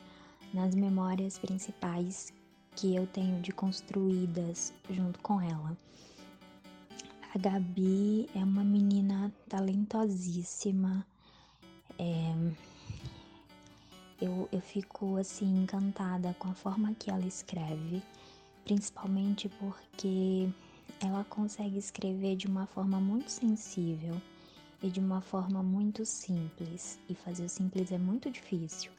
[0.54, 2.34] nas memórias principais
[2.76, 5.78] que eu tenho de construídas junto com ela.
[7.34, 11.06] A Gabi é uma menina talentosíssima.
[12.00, 12.34] É...
[14.22, 18.02] Eu, eu fico assim encantada com a forma que ela escreve,
[18.66, 20.50] principalmente porque
[21.00, 24.20] ela consegue escrever de uma forma muito sensível
[24.82, 27.00] e de uma forma muito simples.
[27.08, 28.92] E fazer o simples é muito difícil.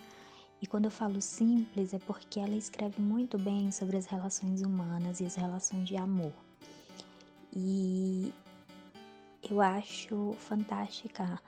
[0.62, 5.20] E quando eu falo simples é porque ela escreve muito bem sobre as relações humanas
[5.20, 6.32] e as relações de amor.
[7.52, 8.32] E
[9.42, 11.40] eu acho fantástica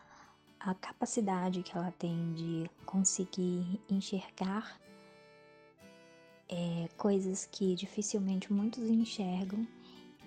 [0.60, 4.78] a capacidade que ela tem de conseguir enxergar
[6.48, 9.66] é, coisas que dificilmente muitos enxergam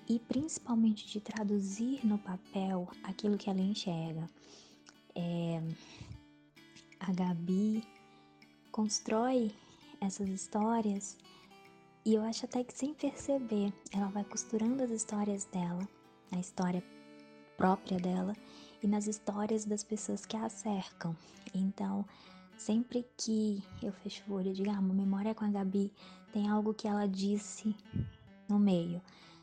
[0.07, 4.29] e principalmente de traduzir no papel aquilo que ela enxerga.
[5.15, 5.61] É,
[6.99, 7.83] a Gabi
[8.71, 9.51] constrói
[9.99, 11.17] essas histórias
[12.03, 15.87] e eu acho até que sem perceber, ela vai costurando as histórias dela,
[16.31, 16.83] a história
[17.55, 18.35] própria dela
[18.81, 21.15] e nas histórias das pessoas que a cercam.
[21.53, 22.03] Então,
[22.61, 25.91] sempre que eu fecho o olho e digo, ah, uma memória com a Gabi,
[26.31, 27.75] tem algo que ela disse
[28.47, 29.01] no meio,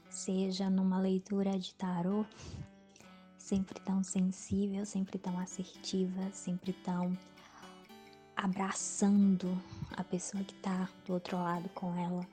[0.09, 2.25] seja numa leitura de tarô,
[3.37, 7.13] sempre tão sensível, sempre tão assertiva, sempre tão
[8.37, 9.61] abraçando
[9.97, 12.25] a pessoa que tá do outro lado com ela.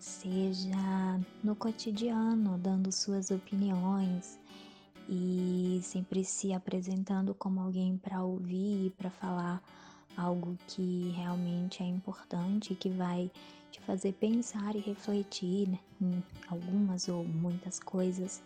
[0.00, 4.38] Seja no cotidiano, dando suas opiniões
[5.08, 9.62] e sempre se apresentando como alguém para ouvir e para falar
[10.16, 13.30] algo que realmente é importante, que vai
[13.70, 18.42] te fazer pensar e refletir né, em algumas ou muitas coisas,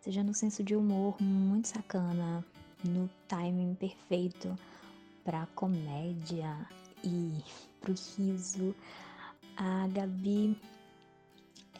[0.00, 2.44] seja no senso de humor muito sacana,
[2.84, 4.56] no timing perfeito
[5.24, 6.66] para comédia
[7.02, 7.42] e
[7.80, 8.74] pro riso.
[9.56, 10.56] A Gabi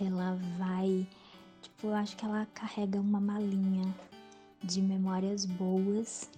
[0.01, 1.07] ela vai,
[1.61, 3.95] tipo, eu acho que ela carrega uma malinha
[4.63, 6.31] de memórias boas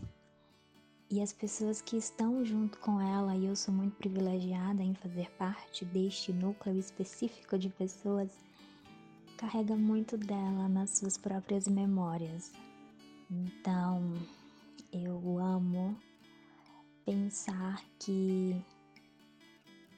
[1.11, 5.30] e as pessoas que estão junto com ela, e eu sou muito privilegiada em fazer
[5.32, 8.30] parte deste núcleo específico de pessoas,
[9.36, 12.52] carrega muito dela nas suas próprias memórias.
[13.30, 14.12] Então,
[14.92, 15.96] eu amo
[17.05, 18.57] pensar que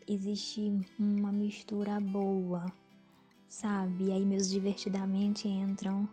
[0.06, 2.66] existe uma mistura boa
[3.56, 4.06] sabe?
[4.06, 6.08] E aí meus divertidamente entram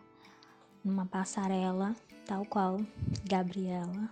[0.82, 1.94] numa passarela,
[2.26, 2.78] tal qual
[3.24, 4.10] Gabriela,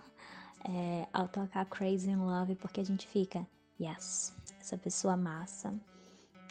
[0.65, 3.45] é, ao tocar Crazy in Love, porque a gente fica,
[3.79, 5.73] yes, essa pessoa massa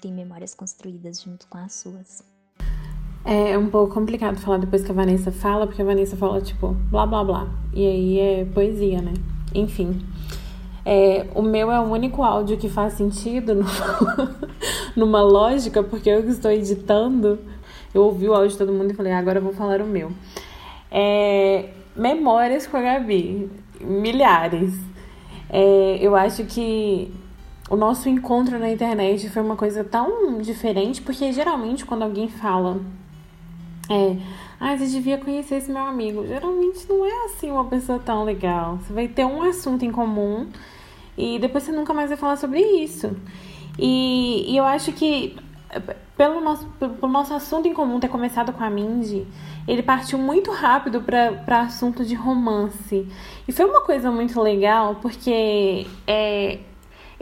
[0.00, 2.24] tem memórias construídas junto com as suas.
[3.24, 6.74] É um pouco complicado falar depois que a Vanessa fala, porque a Vanessa fala tipo
[6.90, 7.48] blá blá blá.
[7.72, 9.14] E aí é poesia, né?
[9.54, 10.04] Enfim.
[10.84, 13.64] É, o meu é o único áudio que faz sentido no,
[14.96, 17.38] numa lógica, porque eu que estou editando.
[17.94, 19.86] Eu ouvi o áudio de todo mundo e falei, ah, agora eu vou falar o
[19.86, 20.10] meu.
[20.90, 24.74] É, memórias com a Gabi, milhares.
[25.48, 27.12] É, eu acho que
[27.70, 32.80] o nosso encontro na internet foi uma coisa tão diferente, porque geralmente quando alguém fala,
[33.90, 34.16] é,
[34.60, 38.78] ah, você devia conhecer esse meu amigo, geralmente não é assim uma pessoa tão legal.
[38.78, 40.48] Você vai ter um assunto em comum
[41.16, 43.14] e depois você nunca mais vai falar sobre isso.
[43.78, 45.36] E, e eu acho que
[46.16, 49.26] pelo nosso, pelo nosso assunto em comum ter começado com a Mindy,
[49.66, 53.08] ele partiu muito rápido para assunto de romance.
[53.46, 56.58] E foi uma coisa muito legal, porque é,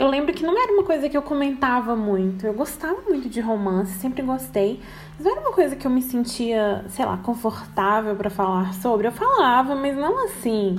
[0.01, 2.47] eu lembro que não era uma coisa que eu comentava muito.
[2.47, 4.81] Eu gostava muito de romance, sempre gostei.
[5.17, 9.07] Mas não era uma coisa que eu me sentia, sei lá, confortável para falar sobre.
[9.07, 10.79] Eu falava, mas não assim.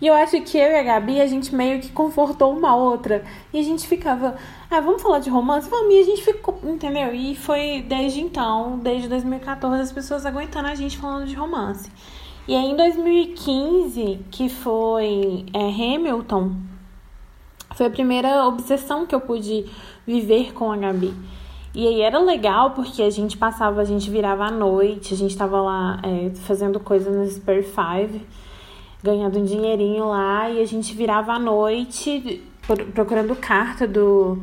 [0.00, 3.22] E eu acho que eu e a Gabi, a gente meio que confortou uma outra.
[3.52, 4.34] E a gente ficava,
[4.70, 5.68] ah, vamos falar de romance?
[5.68, 7.14] Vamos, e a gente ficou, entendeu?
[7.14, 11.90] E foi desde então, desde 2014, as pessoas aguentando a gente falando de romance.
[12.48, 16.52] E aí em 2015, que foi é, Hamilton,
[17.74, 19.66] foi a primeira obsessão que eu pude
[20.06, 21.14] viver com a Gabi.
[21.74, 25.36] E aí era legal porque a gente passava, a gente virava à noite, a gente
[25.36, 28.26] tava lá é, fazendo coisa no Spare Five
[29.02, 32.42] ganhando um dinheirinho lá e a gente virava à noite
[32.94, 34.38] procurando carta do,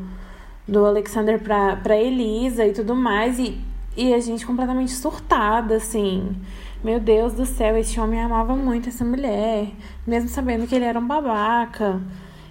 [0.68, 3.40] do Alexander pra, pra Elisa e tudo mais.
[3.40, 3.60] E,
[3.96, 6.36] e a gente completamente surtada, assim.
[6.84, 9.70] Meu Deus do céu, esse homem amava muito essa mulher,
[10.06, 12.00] mesmo sabendo que ele era um babaca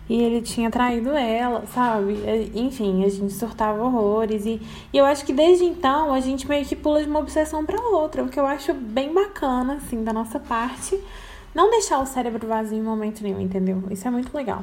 [0.09, 2.18] e ele tinha traído ela, sabe?
[2.54, 4.46] Enfim, a gente surtava horrores.
[4.46, 4.61] E,
[4.92, 7.80] e eu acho que desde então a gente meio que pula de uma obsessão para
[7.80, 10.98] outra, o que eu acho bem bacana, assim, da nossa parte.
[11.57, 13.82] Não deixar o cérebro vazio em momento nenhum, entendeu?
[13.90, 14.62] Isso é muito legal.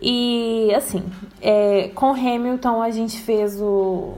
[0.00, 1.04] E assim,
[1.42, 4.14] é, com Hamilton a gente fez o,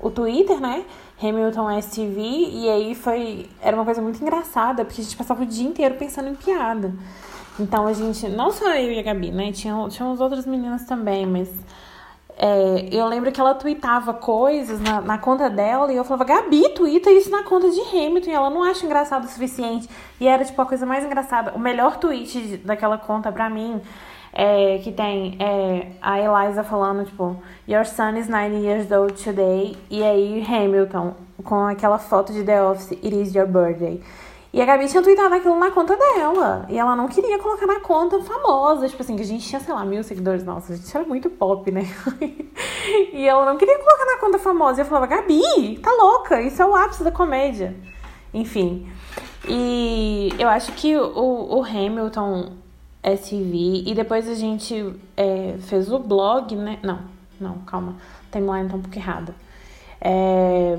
[0.00, 0.84] o Twitter, né?
[1.20, 3.48] Hamilton STV, e aí foi.
[3.60, 6.94] Era uma coisa muito engraçada, porque a gente passava o dia inteiro pensando em piada.
[7.58, 9.50] Então a gente, não só eu e a Gabi, né?
[9.50, 11.48] Tinha, tinha as outras meninas também, mas
[12.42, 16.70] é, eu lembro que ela tweetava coisas na, na, conta dela e eu falava, Gabi,
[16.70, 18.30] twitta isso na conta de Hamilton.
[18.30, 19.86] E ela não acha engraçado o suficiente.
[20.18, 21.52] E era, tipo, a coisa mais engraçada.
[21.52, 23.78] O melhor tweet daquela conta pra mim
[24.32, 27.36] é que tem é, a Eliza falando, tipo,
[27.68, 29.76] Your son is nine years old today.
[29.90, 31.14] E aí Hamilton
[31.44, 34.00] com aquela foto de The Office, It is your birthday.
[34.52, 36.66] E a Gabi tinha tweetado aquilo na conta dela.
[36.68, 38.88] E ela não queria colocar na conta famosa.
[38.88, 40.42] Tipo assim, que a gente tinha, sei lá, mil seguidores.
[40.42, 41.82] Nossa, a gente era muito pop, né?
[43.12, 44.80] e ela não queria colocar na conta famosa.
[44.80, 46.42] E eu falava, Gabi, tá louca?
[46.42, 47.76] Isso é o ápice da comédia.
[48.34, 48.90] Enfim.
[49.48, 52.52] E eu acho que o, o Hamilton
[53.02, 56.78] SV e depois a gente é, fez o blog, né?
[56.82, 57.00] Não,
[57.40, 57.96] não, calma,
[58.30, 59.34] timeline tá um pouco errada.
[60.00, 60.76] É...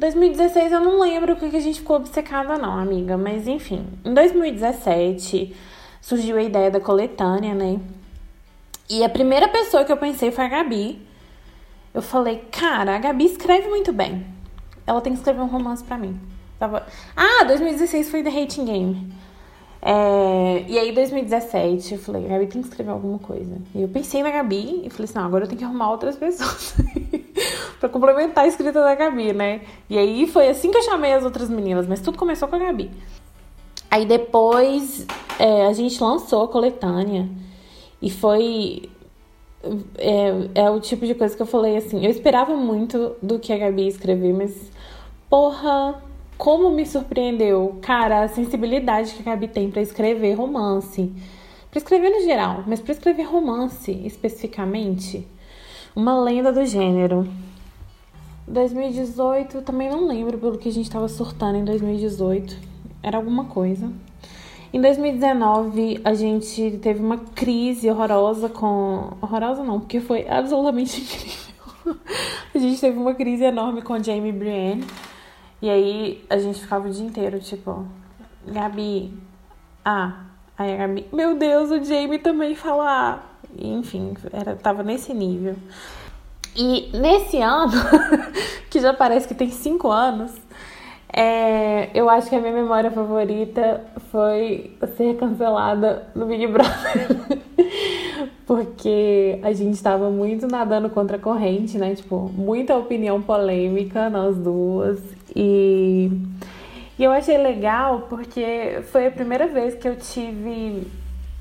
[0.00, 3.86] 2016 eu não lembro o que a gente ficou obcecada, não, amiga, mas enfim.
[4.02, 5.54] Em 2017
[6.00, 7.78] surgiu a ideia da coletânea, né?
[8.88, 11.06] E a primeira pessoa que eu pensei foi a Gabi.
[11.92, 14.26] Eu falei, cara, a Gabi escreve muito bem.
[14.86, 16.18] Ela tem que escrever um romance para mim.
[16.58, 16.86] Tava...
[17.14, 19.12] Ah, 2016 foi The Hating Game.
[19.82, 20.64] É...
[20.68, 23.56] E aí, 2017, eu falei, Gabi tem que escrever alguma coisa.
[23.74, 26.16] E eu pensei na Gabi e falei assim, não, agora eu tenho que arrumar outras
[26.16, 26.74] pessoas
[27.80, 29.62] para complementar a escrita da Gabi, né?
[29.88, 32.58] E aí foi assim que eu chamei as outras meninas, mas tudo começou com a
[32.58, 32.90] Gabi.
[33.90, 35.06] Aí depois
[35.38, 37.28] é, a gente lançou a coletânea
[38.00, 38.88] e foi.
[39.98, 42.04] É, é o tipo de coisa que eu falei assim.
[42.04, 44.70] Eu esperava muito do que a Gabi escrever, mas
[45.28, 46.00] porra,
[46.40, 51.12] como me surpreendeu, cara, a sensibilidade que a Gabi tem para escrever romance.
[51.70, 55.28] Para escrever no geral, mas para escrever romance especificamente,
[55.94, 57.28] uma lenda do gênero.
[58.48, 62.56] 2018, também não lembro pelo que a gente estava surtando em 2018.
[63.02, 63.92] Era alguma coisa.
[64.72, 69.12] Em 2019, a gente teve uma crise horrorosa com.
[69.20, 71.02] Horrorosa não, porque foi absolutamente
[71.84, 72.00] incrível.
[72.54, 74.86] a gente teve uma crise enorme com Jamie Brienne.
[75.62, 77.86] E aí a gente ficava o dia inteiro, tipo,
[78.46, 79.12] Gabi,
[79.84, 80.24] ah,
[80.56, 83.30] aí a Gabi, meu Deus, o Jamie também fala ah.
[83.58, 85.56] Enfim, era, tava nesse nível.
[86.56, 87.72] E nesse ano,
[88.70, 90.32] que já parece que tem cinco anos,
[91.12, 97.40] é, eu acho que a minha memória favorita foi ser cancelada no Big Brother.
[98.46, 101.94] Porque a gente estava muito nadando contra a corrente, né?
[101.94, 105.00] Tipo, muita opinião polêmica nós duas.
[105.34, 106.10] E,
[106.98, 110.86] e eu achei legal porque foi a primeira vez que eu tive.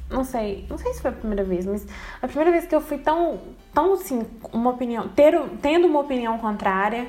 [0.10, 1.86] Não sei, não sei se foi a primeira vez, mas
[2.22, 3.40] a primeira vez que eu fui tão,
[3.74, 7.08] tão assim, uma opinião, ter, tendo uma opinião contrária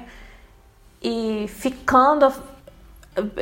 [1.03, 2.31] e ficando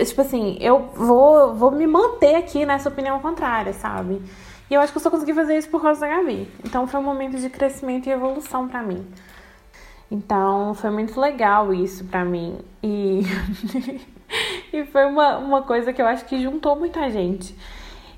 [0.04, 4.22] tipo assim, eu vou, vou me manter aqui nessa opinião contrária, sabe?
[4.70, 6.48] E eu acho que eu só consegui fazer isso por causa da Gabi.
[6.64, 9.06] Então foi um momento de crescimento e evolução para mim.
[10.10, 12.58] Então foi muito legal isso para mim.
[12.82, 13.22] E,
[14.72, 17.54] e foi uma, uma coisa que eu acho que juntou muita gente.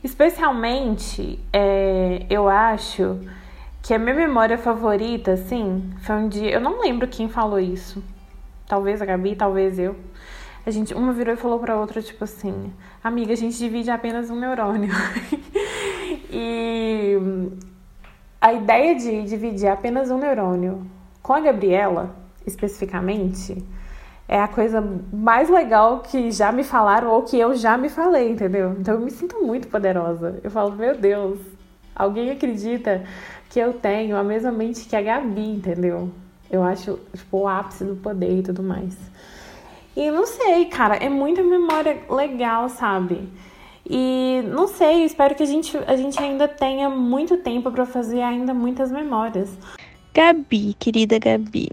[0.02, 3.20] Especialmente, é, eu acho
[3.82, 6.50] que a minha memória favorita, assim, foi um dia.
[6.50, 8.02] Eu não lembro quem falou isso.
[8.66, 9.96] Talvez a Gabi, talvez eu.
[10.64, 12.72] A gente, uma virou e falou pra outra, tipo assim,
[13.02, 14.92] amiga, a gente divide apenas um neurônio.
[16.30, 17.16] e
[18.40, 20.86] a ideia de dividir apenas um neurônio
[21.22, 22.14] com a Gabriela,
[22.46, 23.64] especificamente,
[24.28, 24.80] é a coisa
[25.12, 28.76] mais legal que já me falaram ou que eu já me falei, entendeu?
[28.78, 30.38] Então eu me sinto muito poderosa.
[30.42, 31.40] Eu falo, meu Deus,
[31.94, 33.02] alguém acredita
[33.48, 36.10] que eu tenho a mesma mente que a Gabi, entendeu?
[36.48, 38.96] Eu acho, tipo, o ápice do poder e tudo mais.
[39.96, 43.28] E não sei, cara, é muita memória legal, sabe?
[43.84, 48.22] E não sei, espero que a gente, a gente ainda tenha muito tempo para fazer
[48.22, 49.50] ainda muitas memórias.
[50.12, 51.68] Gabi, querida Gabi,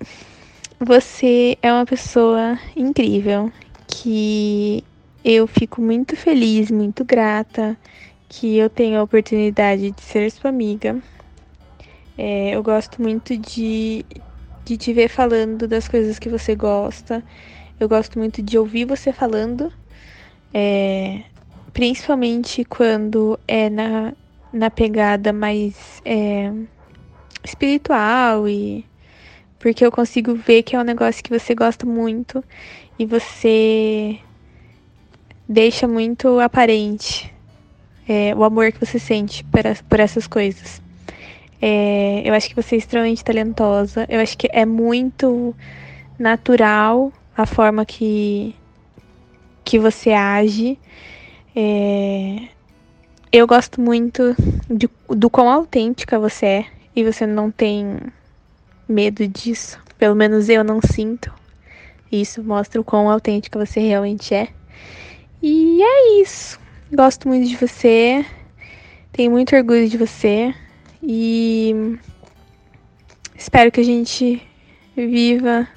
[0.80, 3.52] você é uma pessoa incrível
[3.88, 4.84] que
[5.26, 7.76] eu fico muito feliz, muito grata
[8.30, 11.02] que eu tenho a oportunidade de ser sua amiga.
[12.16, 14.06] É, eu gosto muito de,
[14.64, 17.24] de te ver falando das coisas que você gosta.
[17.80, 19.74] Eu gosto muito de ouvir você falando,
[20.54, 21.24] é,
[21.74, 24.14] principalmente quando é na,
[24.54, 26.52] na pegada mais é,
[27.48, 28.86] espiritual e
[29.60, 32.44] porque eu consigo ver que é um negócio que você gosta muito
[33.00, 34.20] e você
[35.48, 37.34] deixa muito aparente
[38.08, 40.82] é, o amor que você sente por, por essas coisas.
[41.62, 44.06] É, eu acho que você é extremamente talentosa.
[44.08, 45.56] Eu acho que é muito
[46.18, 48.56] natural a forma que,
[49.66, 50.78] que você age.
[51.56, 52.48] É,
[53.32, 54.36] eu gosto muito
[54.70, 56.66] de, do quão autêntica você é
[56.98, 58.00] e você não tem
[58.90, 59.80] medo disso.
[60.00, 61.32] Pelo menos eu não sinto.
[62.12, 64.48] Isso mostra o quão autêntica você realmente é.
[65.40, 66.60] E é isso.
[66.92, 68.26] Gosto muito de você.
[69.12, 70.52] Tenho muito orgulho de você.
[71.04, 72.00] E
[73.36, 74.42] espero que a gente
[74.96, 75.68] viva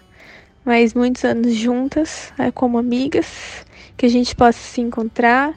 [0.65, 5.55] mais muitos anos juntas, né, como amigas, que a gente possa se encontrar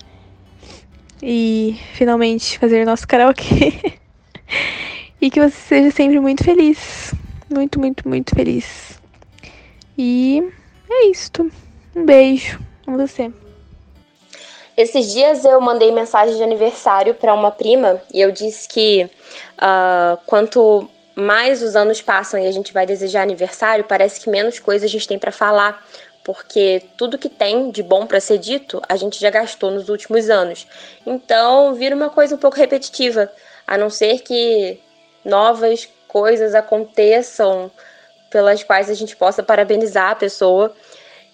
[1.22, 3.94] e finalmente fazer nosso karaokê.
[5.24, 7.14] e que você seja sempre muito feliz.
[7.50, 9.00] Muito, muito, muito feliz.
[9.98, 10.44] E
[10.90, 11.50] é isto.
[11.96, 12.60] Um beijo.
[12.86, 13.32] Amo você.
[14.76, 19.10] Esses dias eu mandei mensagem de aniversário para uma prima e eu disse que
[19.60, 24.60] uh, quanto mais os anos passam e a gente vai desejar aniversário, parece que menos
[24.60, 25.88] coisa a gente tem para falar,
[26.26, 30.30] porque tudo que tem de bom para ser dito a gente já gastou nos últimos
[30.30, 30.68] anos.
[31.06, 33.32] Então vira uma coisa um pouco repetitiva,
[33.66, 34.82] a não ser que
[35.24, 37.72] novas coisas aconteçam
[38.30, 40.74] pelas quais a gente possa parabenizar a pessoa.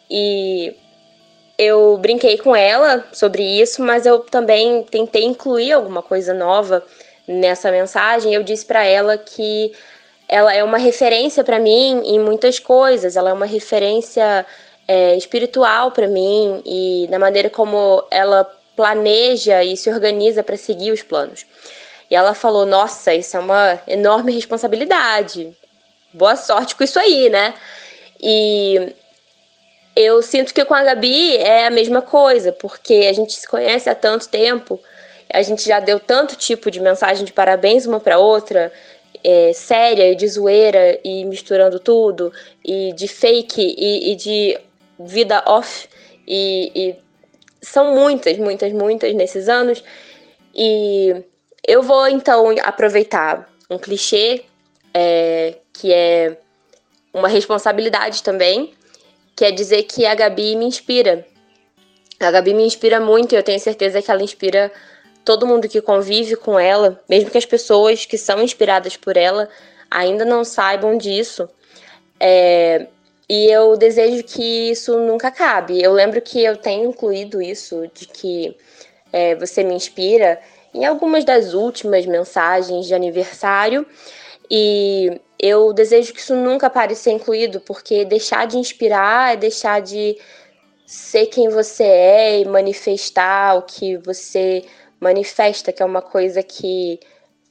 [0.10, 0.76] E
[1.58, 6.84] eu brinquei com ela sobre isso, mas eu também tentei incluir alguma coisa nova
[7.28, 8.34] nessa mensagem.
[8.34, 9.74] Eu disse para ela que
[10.28, 14.46] ela é uma referência para mim em muitas coisas, ela é uma referência
[14.88, 18.44] é, espiritual para mim e na maneira como ela
[18.76, 21.46] planeja e se organiza para seguir os planos.
[22.10, 25.56] E ela falou: Nossa, isso é uma enorme responsabilidade.
[26.14, 27.54] Boa sorte com isso aí, né?
[28.22, 28.94] E
[29.96, 33.90] eu sinto que com a Gabi é a mesma coisa, porque a gente se conhece
[33.90, 34.80] há tanto tempo,
[35.32, 38.72] a gente já deu tanto tipo de mensagem de parabéns uma para outra,
[39.24, 42.32] é, séria e de zoeira e misturando tudo,
[42.66, 44.60] e de fake e, e de
[45.00, 45.88] vida off,
[46.28, 46.96] e, e
[47.62, 49.84] são muitas, muitas, muitas nesses anos.
[50.56, 51.24] E
[51.68, 54.44] eu vou então aproveitar um clichê
[54.94, 56.38] é, que é
[57.14, 58.74] uma responsabilidade também,
[59.36, 61.26] que é dizer que a Gabi me inspira.
[62.20, 64.72] A Gabi me inspira muito e eu tenho certeza que ela inspira
[65.24, 69.48] todo mundo que convive com ela, mesmo que as pessoas que são inspiradas por ela
[69.90, 71.50] ainda não saibam disso.
[72.20, 72.88] É,
[73.30, 75.82] e eu desejo que isso nunca acabe.
[75.82, 78.58] Eu lembro que eu tenho incluído isso, de que
[79.14, 80.40] é, você me inspira
[80.74, 83.86] em algumas das últimas mensagens de aniversário.
[84.50, 89.36] E eu desejo que isso nunca pare de ser incluído, porque deixar de inspirar é
[89.38, 90.18] deixar de
[90.86, 94.64] ser quem você é e manifestar o que você
[95.00, 97.00] manifesta, que é uma coisa que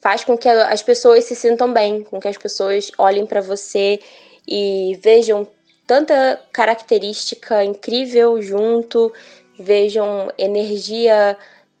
[0.01, 3.99] faz com que as pessoas se sintam bem, com que as pessoas olhem para você
[4.47, 5.47] e vejam
[5.87, 9.11] tanta característica incrível junto,
[9.57, 11.37] vejam energia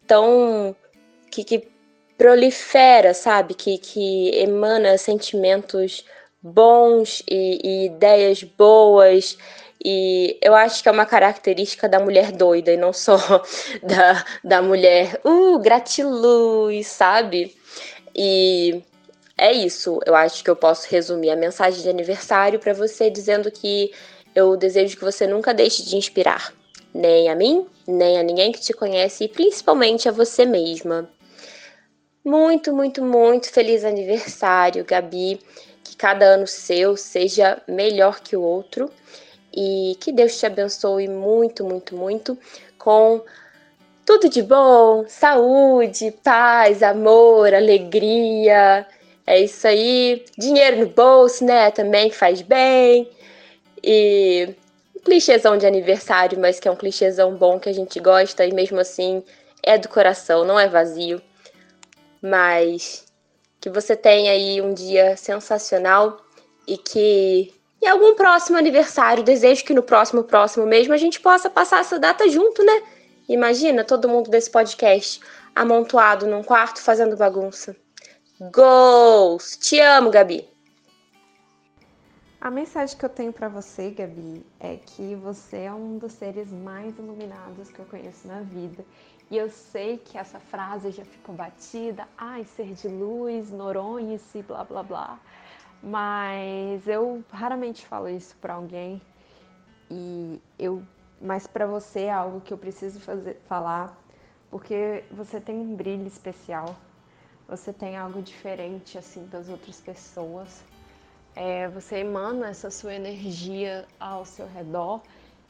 [0.07, 0.75] tão
[1.29, 1.67] que, que
[2.17, 3.53] prolifera, sabe?
[3.53, 6.03] Que, que emana sentimentos
[6.41, 9.37] bons e, e, ideias boas.
[9.83, 13.17] E eu acho que é uma característica da mulher doida e não só
[13.81, 17.55] da, da mulher, uh, gratiluz, sabe?
[18.13, 18.83] E
[19.37, 19.99] é isso.
[20.05, 23.91] Eu acho que eu posso resumir a mensagem de aniversário para você dizendo que
[24.35, 26.53] eu desejo que você nunca deixe de inspirar,
[26.93, 31.09] nem a mim, nem a ninguém que te conhece e principalmente a você mesma.
[32.23, 35.39] Muito, muito, muito feliz aniversário, Gabi.
[35.83, 38.91] Que cada ano seu seja melhor que o outro
[39.55, 42.37] e que Deus te abençoe muito, muito, muito
[42.77, 43.21] com
[44.05, 48.85] tudo de bom, saúde, paz, amor, alegria.
[49.25, 50.25] É isso aí.
[50.37, 51.71] Dinheiro no bolso, né?
[51.71, 53.09] Também faz bem.
[53.83, 54.49] E
[54.95, 58.53] um clichêzão de aniversário, mas que é um clichêzão bom que a gente gosta e
[58.53, 59.23] mesmo assim
[59.63, 61.21] é do coração, não é vazio
[62.21, 63.05] mas
[63.59, 66.17] que você tenha aí um dia sensacional
[66.67, 71.49] e que em algum próximo aniversário, desejo que no próximo, próximo mesmo, a gente possa
[71.49, 72.83] passar essa data junto, né?
[73.27, 75.21] Imagina todo mundo desse podcast
[75.55, 77.75] amontoado num quarto fazendo bagunça.
[78.53, 79.57] Goals!
[79.57, 80.47] Te amo, Gabi!
[82.41, 86.51] A mensagem que eu tenho para você, Gabi, é que você é um dos seres
[86.51, 88.85] mais iluminados que eu conheço na vida
[89.31, 94.63] e eu sei que essa frase já ficou batida, ai, ser de luz, Noronha-se, blá
[94.63, 95.19] blá blá.
[95.83, 99.01] Mas eu raramente falo isso para alguém
[99.89, 100.83] e eu,
[101.21, 103.95] mas para você é algo que eu preciso fazer, falar,
[104.49, 106.75] porque você tem um brilho especial,
[107.47, 110.63] você tem algo diferente assim das outras pessoas.
[111.35, 115.01] É, você emana essa sua energia ao seu redor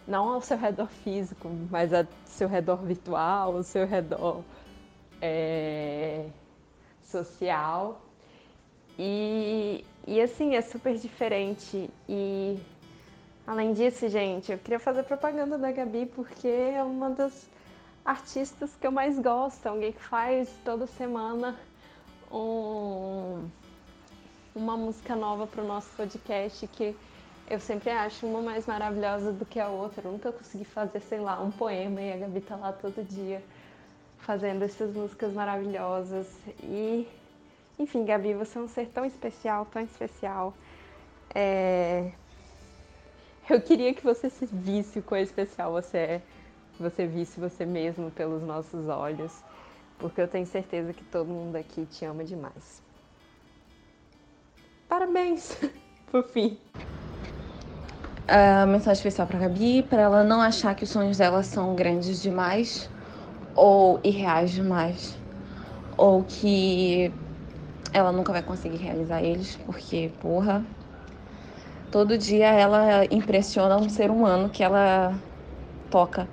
[0.10, 4.42] não ao seu redor físico, mas ao seu redor virtual, ao seu redor
[5.22, 6.26] é,
[7.04, 8.02] social.
[8.98, 11.90] E, e assim, é super diferente.
[12.10, 12.60] E
[13.46, 17.48] além disso, gente, eu queria fazer propaganda da Gabi porque é uma das
[18.04, 19.68] artistas que eu mais gosto.
[19.68, 21.56] Alguém que faz toda semana
[22.32, 23.48] um,
[24.56, 26.96] uma música nova para o nosso podcast que
[27.50, 30.08] eu sempre acho uma mais maravilhosa do que a outra.
[30.08, 33.42] Eu nunca consegui fazer, sei lá, um poema e a Gabi tá lá todo dia
[34.20, 36.28] fazendo essas músicas maravilhosas.
[36.62, 37.08] E,
[37.80, 40.54] enfim, Gabi, você é um ser tão especial, tão especial.
[41.34, 42.12] É...
[43.50, 46.22] Eu queria que você se visse o quão especial você é.
[46.78, 49.44] que você visse você mesmo pelos nossos olhos,
[49.98, 52.84] porque eu tenho certeza que todo mundo aqui te ama demais.
[54.88, 55.58] Parabéns,
[56.12, 56.60] por fim.
[58.32, 62.22] A mensagem especial para Gabi, para ela não achar que os sonhos dela são grandes
[62.22, 62.88] demais
[63.56, 65.18] ou irreais demais,
[65.98, 67.12] ou que
[67.92, 70.64] ela nunca vai conseguir realizar eles, porque, porra,
[71.92, 75.12] todo dia ela impressiona um ser humano que ela
[75.90, 76.28] toca,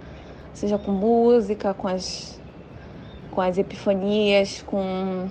[0.53, 2.39] seja com música, com as,
[3.31, 5.31] com as epifanias, com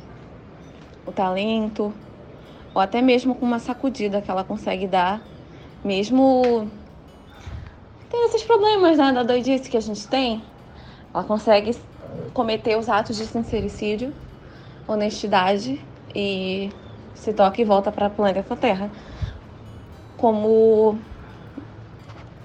[1.05, 1.93] o talento,
[2.73, 5.21] ou até mesmo com uma sacudida que ela consegue dar,
[5.85, 6.67] mesmo
[8.09, 10.41] tendo esses problemas né, da doidice que a gente tem,
[11.13, 11.77] ela consegue
[12.33, 14.11] cometer os atos de sincericídio,
[14.87, 15.79] honestidade
[16.13, 16.71] e
[17.13, 18.89] se toca e volta para o planeta Terra.
[20.17, 20.97] Como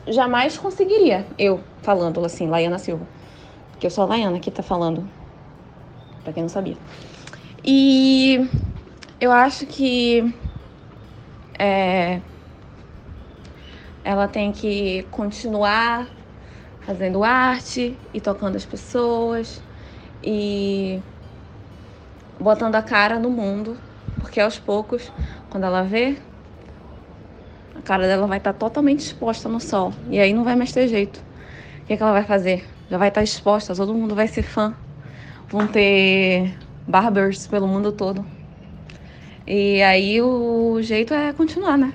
[0.06, 3.06] jamais conseguiria, eu falando assim, Laiana Silva.
[3.78, 5.08] Que eu sou a Laiana que tá falando,
[6.22, 6.76] para quem não sabia.
[7.64, 8.46] E
[9.18, 10.34] eu acho que
[11.58, 12.20] é,
[14.04, 16.08] ela tem que continuar
[16.80, 19.62] fazendo arte e tocando as pessoas
[20.22, 21.00] e
[22.38, 23.76] botando a cara no mundo,
[24.18, 25.12] porque aos poucos,
[25.50, 26.16] quando ela vê,
[27.74, 29.92] a cara dela vai estar tá totalmente exposta no sol.
[30.10, 31.18] E aí não vai mais ter jeito.
[31.82, 32.66] O que, é que ela vai fazer?
[32.90, 34.74] Já vai estar tá exposta, todo mundo vai ser fã.
[35.48, 38.24] Vão ter barbers pelo mundo todo.
[39.46, 41.92] E aí o jeito é continuar, né?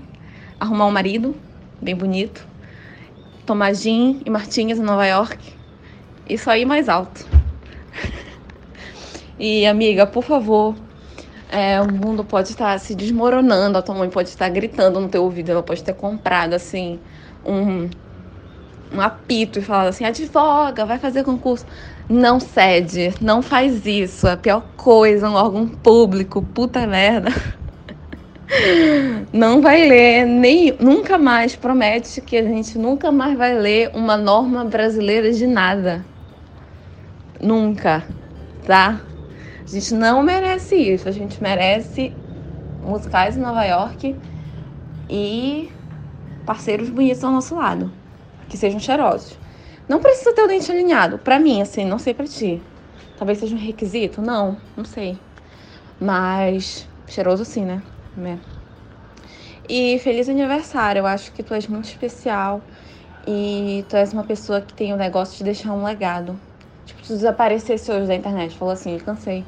[0.59, 1.35] Arrumar um marido
[1.81, 2.47] bem bonito,
[3.45, 5.37] tomar gin e martinhas em Nova York.
[6.27, 7.25] Isso aí mais alto.
[9.37, 10.73] E amiga, por favor,
[11.51, 15.23] é, o mundo pode estar se desmoronando, a tua mãe pode estar gritando no teu
[15.23, 17.01] ouvido, ela pode ter comprado assim
[17.45, 17.89] um,
[18.93, 21.65] um apito e falado assim, advoga, vai fazer concurso.
[22.07, 24.27] Não cede, não faz isso.
[24.27, 27.29] É a pior coisa, um órgão público, puta merda.
[29.33, 34.15] Não vai ler, nem nunca mais promete que a gente nunca mais vai ler uma
[34.15, 36.05] norma brasileira de nada.
[37.41, 38.03] Nunca,
[38.65, 39.01] tá?
[39.65, 41.09] A gente não merece isso.
[41.09, 42.13] A gente merece
[42.83, 44.15] musicais em Nova York
[45.09, 45.69] e
[46.45, 47.91] parceiros bonitos ao nosso lado,
[48.47, 49.37] que sejam cheirosos.
[49.89, 52.61] Não precisa ter o dente alinhado, para mim, assim, não sei para ti.
[53.17, 55.17] Talvez seja um requisito, não, não sei.
[55.99, 57.81] Mas cheiroso sim, né?
[58.17, 58.37] É.
[59.67, 62.61] E feliz aniversário, eu acho que tu és muito especial
[63.27, 66.39] e tu és uma pessoa que tem o negócio de deixar um legado.
[66.85, 69.43] Tipo, tu desaparecesse hoje da internet, falou assim, cansei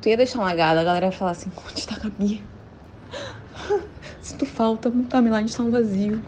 [0.00, 2.42] tu ia deixar um legado, a galera ia falar assim, onde tá a Gabi?
[4.38, 6.22] Tu falta, o timeline está um vazio.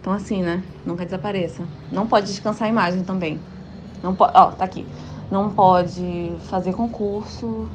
[0.00, 0.62] Então assim, né?
[0.86, 1.64] Nunca desapareça.
[1.90, 3.40] Não pode descansar a imagem também.
[4.02, 4.32] Não pode.
[4.36, 4.86] Ó, tá aqui.
[5.30, 7.68] Não pode fazer concurso,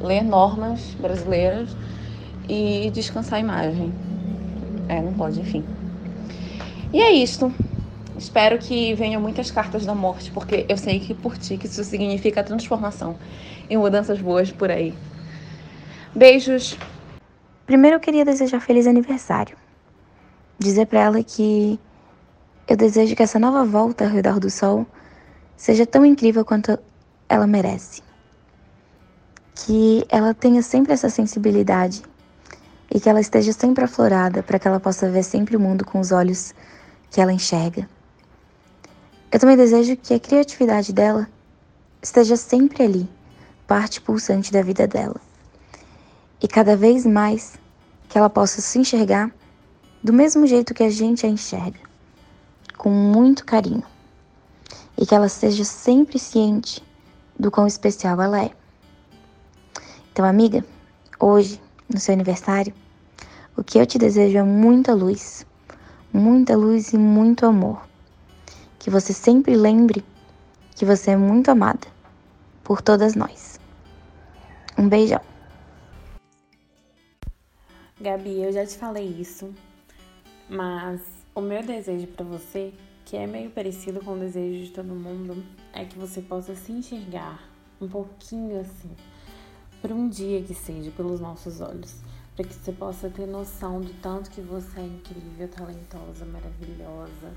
[0.00, 1.74] ler normas brasileiras
[2.50, 3.92] e descansar a imagem.
[4.88, 5.64] É, não pode, enfim.
[6.92, 7.52] E é isto.
[8.18, 11.84] Espero que venham muitas cartas da morte, porque eu sei que por ti que isso
[11.84, 13.16] significa transformação
[13.68, 14.92] e mudanças boas por aí.
[16.14, 16.76] Beijos.
[17.64, 19.56] Primeiro eu queria desejar feliz aniversário.
[20.58, 21.78] Dizer para ela que
[22.66, 24.84] eu desejo que essa nova volta ao redor do sol
[25.56, 26.76] seja tão incrível quanto
[27.28, 28.02] ela merece.
[29.54, 32.09] Que ela tenha sempre essa sensibilidade
[32.90, 36.00] e que ela esteja sempre aflorada para que ela possa ver sempre o mundo com
[36.00, 36.52] os olhos
[37.10, 37.88] que ela enxerga.
[39.30, 41.28] Eu também desejo que a criatividade dela
[42.02, 43.08] esteja sempre ali,
[43.66, 45.20] parte pulsante da vida dela.
[46.42, 47.54] E cada vez mais
[48.08, 49.30] que ela possa se enxergar
[50.02, 51.78] do mesmo jeito que a gente a enxerga,
[52.76, 53.84] com muito carinho.
[54.98, 56.82] E que ela seja sempre ciente
[57.38, 58.50] do quão especial ela é.
[60.12, 60.64] Então, amiga,
[61.18, 61.60] hoje,
[61.92, 62.72] no seu aniversário,
[63.56, 65.44] o que eu te desejo é muita luz,
[66.12, 67.90] muita luz e muito amor
[68.80, 70.02] que você sempre lembre
[70.74, 71.86] que você é muito amada
[72.64, 73.60] por todas nós.
[74.76, 75.20] Um beijão.
[78.00, 79.54] Gabi, eu já te falei isso,
[80.48, 81.02] mas
[81.34, 82.72] o meu desejo para você,
[83.04, 86.72] que é meio parecido com o desejo de todo mundo, é que você possa se
[86.72, 87.46] enxergar
[87.78, 88.90] um pouquinho assim,
[89.80, 91.96] por um dia que seja, pelos nossos olhos,
[92.34, 97.32] para que você possa ter noção do tanto que você é incrível, talentosa, maravilhosa,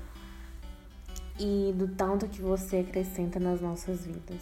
[1.38, 4.40] e do tanto que você acrescenta nas nossas vidas.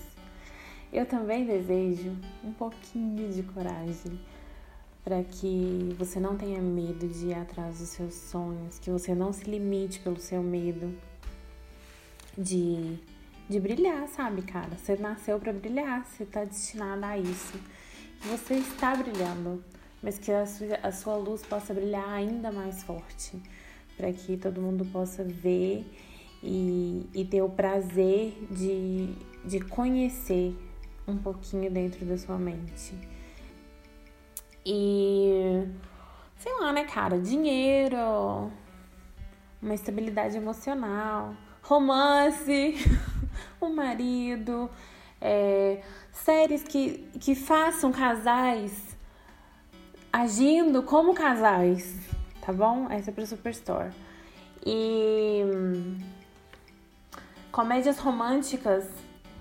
[0.92, 4.20] Eu também desejo um pouquinho de coragem
[5.02, 9.32] para que você não tenha medo de ir atrás dos seus sonhos, que você não
[9.32, 10.94] se limite pelo seu medo
[12.36, 13.00] de
[13.48, 14.70] de brilhar, sabe, cara?
[14.76, 17.58] Você nasceu para brilhar, você tá destinada a isso.
[18.24, 19.64] Você está brilhando,
[20.00, 23.42] mas que a sua, a sua luz possa brilhar ainda mais forte,
[23.96, 25.84] para que todo mundo possa ver
[26.40, 29.12] e, e ter o prazer de,
[29.44, 30.56] de conhecer
[31.06, 32.94] um pouquinho dentro da sua mente.
[34.64, 35.66] E
[36.36, 37.18] sei lá, né, cara?
[37.18, 38.52] Dinheiro,
[39.60, 42.76] uma estabilidade emocional, romance,
[43.60, 44.70] um marido,
[45.20, 45.82] é,
[46.12, 48.96] séries que, que façam casais
[50.12, 51.96] agindo como casais,
[52.40, 52.86] tá bom?
[52.90, 53.90] Essa é pro Superstore.
[54.64, 55.42] E
[57.50, 58.88] comédias românticas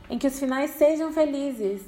[0.09, 1.85] em que os finais sejam felizes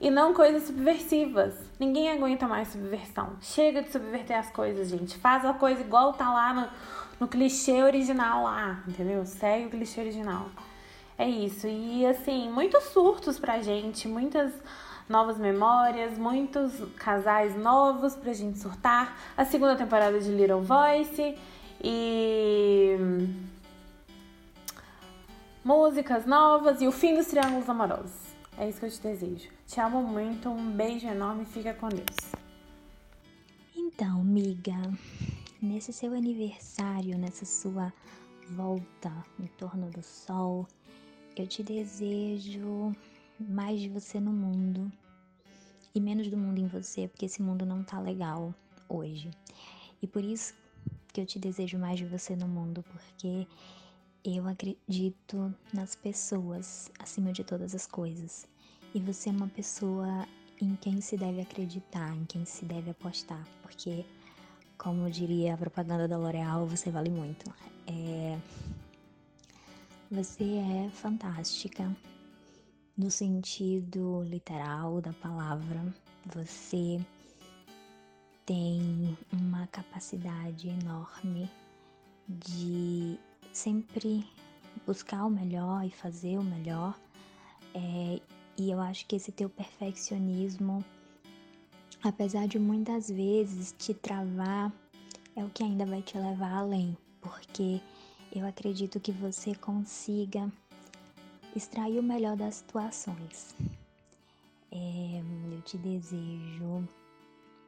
[0.00, 1.54] e não coisas subversivas.
[1.78, 3.36] Ninguém aguenta mais subversão.
[3.40, 5.16] Chega de subverter as coisas, gente.
[5.18, 6.68] Faz a coisa igual tá lá no,
[7.20, 9.24] no clichê original lá, entendeu?
[9.24, 10.50] Segue o clichê original.
[11.18, 11.66] É isso.
[11.66, 14.52] E assim, muitos surtos pra gente, muitas
[15.08, 19.16] novas memórias, muitos casais novos pra gente surtar.
[19.36, 21.36] A segunda temporada de Little Voice
[21.82, 22.96] e
[25.64, 28.26] músicas novas e o fim dos triângulos amorosos.
[28.58, 29.50] É isso que eu te desejo.
[29.66, 32.34] Te amo muito, um beijo enorme, fica com Deus.
[33.74, 34.80] Então, miga,
[35.60, 37.92] nesse seu aniversário, nessa sua
[38.50, 40.66] volta em torno do sol,
[41.42, 42.94] eu te desejo
[43.38, 44.90] mais de você no mundo
[45.94, 48.54] e menos do mundo em você, porque esse mundo não tá legal
[48.88, 49.30] hoje.
[50.02, 50.54] E por isso
[51.12, 53.46] que eu te desejo mais de você no mundo, porque
[54.24, 58.46] eu acredito nas pessoas acima de todas as coisas.
[58.94, 60.26] E você é uma pessoa
[60.60, 64.04] em quem se deve acreditar, em quem se deve apostar, porque,
[64.76, 67.50] como diria a propaganda da L'Oréal, você vale muito.
[67.86, 68.38] É...
[70.08, 71.92] Você é fantástica
[72.96, 75.92] no sentido literal da palavra.
[76.26, 77.04] Você
[78.44, 81.50] tem uma capacidade enorme
[82.28, 83.18] de
[83.52, 84.24] sempre
[84.86, 86.96] buscar o melhor e fazer o melhor.
[87.74, 88.20] É,
[88.56, 90.84] e eu acho que esse teu perfeccionismo,
[92.00, 94.72] apesar de muitas vezes te travar,
[95.34, 97.80] é o que ainda vai te levar além, porque
[98.38, 100.52] eu acredito que você consiga
[101.54, 103.56] extrair o melhor das situações.
[104.70, 106.86] É, eu te desejo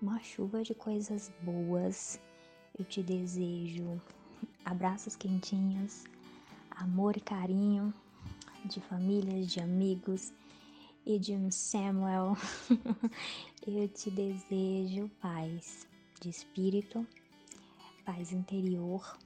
[0.03, 2.21] uma chuva de coisas boas,
[2.79, 3.99] eu te desejo
[4.62, 6.05] abraços quentinhos,
[6.71, 7.95] amor e carinho
[8.66, 10.35] de famílias, de amigos
[11.07, 12.37] e de um Samuel.
[13.66, 15.89] eu te desejo paz
[16.21, 17.07] de espírito,
[18.05, 19.16] paz interior,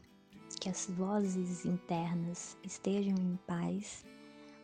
[0.63, 4.07] que as vozes internas estejam em paz,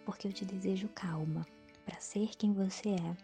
[0.05, 1.45] porque eu te desejo calma
[1.85, 3.17] para ser quem você é,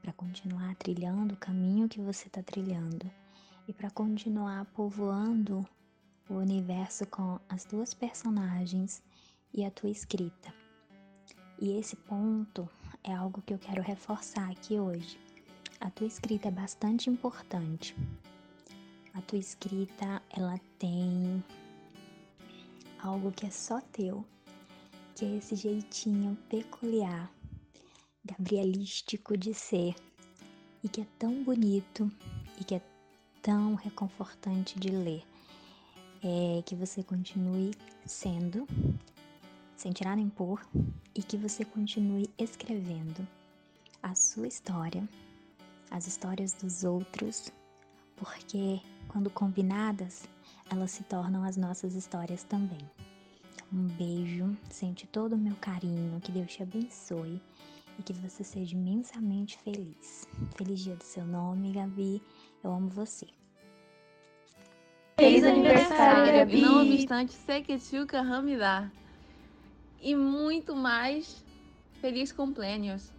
[0.00, 3.10] para continuar trilhando o caminho que você está trilhando
[3.68, 5.68] e para continuar povoando
[6.26, 9.02] o universo com as duas personagens
[9.52, 10.50] e a tua escrita.
[11.60, 12.66] E esse ponto
[13.02, 15.20] é algo que eu quero reforçar aqui hoje.
[15.78, 17.94] A tua escrita é bastante importante.
[19.12, 21.44] A tua escrita, ela tem
[23.04, 24.24] algo que é só teu,
[25.14, 27.30] que é esse jeitinho peculiar,
[28.24, 29.94] gabrielístico de ser,
[30.82, 32.10] e que é tão bonito
[32.58, 32.82] e que é
[33.42, 35.22] tão reconfortante de ler.
[36.22, 37.72] É que você continue
[38.06, 38.66] sendo
[39.76, 40.66] sem tirar nem pôr,
[41.14, 43.28] e que você continue escrevendo
[44.02, 45.06] a sua história,
[45.90, 47.52] as histórias dos outros,
[48.16, 50.26] porque quando combinadas,
[50.70, 52.78] elas se tornam as nossas histórias também.
[53.72, 57.40] Um beijo, sente todo o meu carinho, que Deus te abençoe
[57.98, 60.28] e que você seja imensamente feliz.
[60.56, 62.22] Feliz dia do seu nome, Gabi.
[62.62, 63.26] Eu amo você.
[65.18, 66.60] Feliz aniversário, Gabi!
[66.60, 67.36] Não obstante,
[67.78, 68.90] Tchuca Ramidar
[70.04, 71.42] e muito mais
[72.00, 73.10] feliz cumpleaños.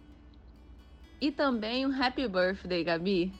[1.20, 3.32] E também um happy birthday, Gabi.